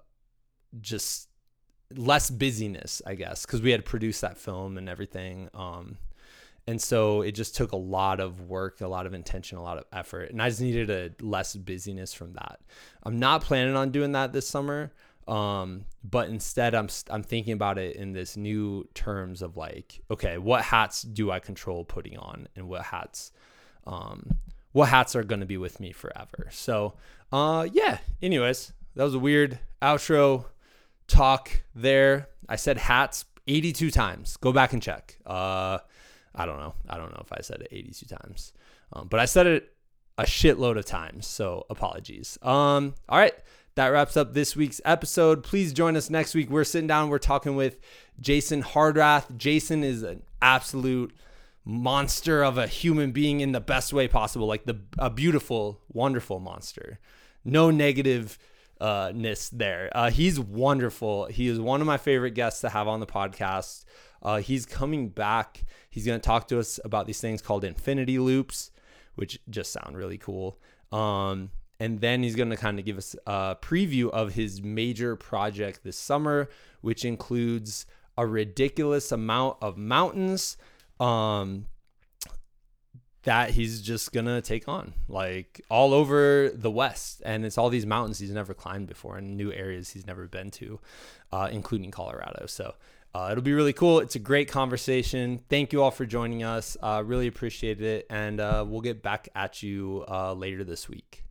[0.82, 1.30] just
[1.96, 5.50] less busyness, I guess, because we had produced that film and everything.
[5.54, 5.98] Um,
[6.68, 9.78] And so it just took a lot of work, a lot of intention, a lot
[9.78, 10.32] of effort.
[10.32, 12.60] And I just needed a less busyness from that.
[13.04, 14.92] I'm not planning on doing that this summer.
[15.28, 20.38] Um, but instead I'm I'm thinking about it in this new terms of like, okay,
[20.38, 23.32] what hats do I control putting on and what hats
[23.88, 24.36] um
[24.72, 26.50] what hats are going to be with me forever.
[26.52, 26.94] So,
[27.32, 30.46] uh yeah, anyways, that was a weird outro
[31.08, 32.28] talk there.
[32.48, 34.38] I said hats 82 times.
[34.38, 35.18] Go back and check.
[35.26, 35.80] Uh
[36.36, 36.76] I don't know.
[36.88, 38.54] I don't know if I said it 82 times.
[38.94, 39.74] Um, but I said it
[40.18, 41.28] a shitload of times.
[41.28, 42.38] So apologies.
[42.42, 43.34] Um, all right.
[43.76, 45.44] That wraps up this week's episode.
[45.44, 46.50] Please join us next week.
[46.50, 47.78] We're sitting down, we're talking with
[48.22, 49.36] Jason Hardrath.
[49.36, 51.14] Jason is an absolute
[51.66, 56.40] monster of a human being in the best way possible, like the a beautiful, wonderful
[56.40, 57.00] monster.
[57.44, 58.40] No negative
[58.80, 59.90] uh, ness there.
[59.94, 61.26] Uh, he's wonderful.
[61.26, 63.84] He is one of my favorite guests to have on the podcast.
[64.24, 65.66] Uh, he's coming back.
[65.90, 68.72] He's going to talk to us about these things called infinity loops,
[69.16, 70.60] which just sound really cool.
[70.94, 71.52] Um,
[71.86, 75.82] and then he's going to kind of give us a preview of his major project
[75.84, 76.50] this summer,
[76.82, 77.86] which includes
[78.18, 80.58] a ridiculous amount of mountains
[81.00, 81.68] um,
[83.22, 87.22] that he's just going to take on, like all over the West.
[87.24, 90.50] And it's all these mountains he's never climbed before and new areas he's never been
[90.52, 90.80] to,
[91.32, 92.48] uh, including Colorado.
[92.48, 92.74] So
[93.14, 94.00] uh, it'll be really cool.
[94.00, 95.40] It's a great conversation.
[95.50, 96.78] Thank you all for joining us.
[96.82, 98.08] Uh, really appreciate it.
[98.10, 101.25] And uh, we'll get back at you uh, later this week.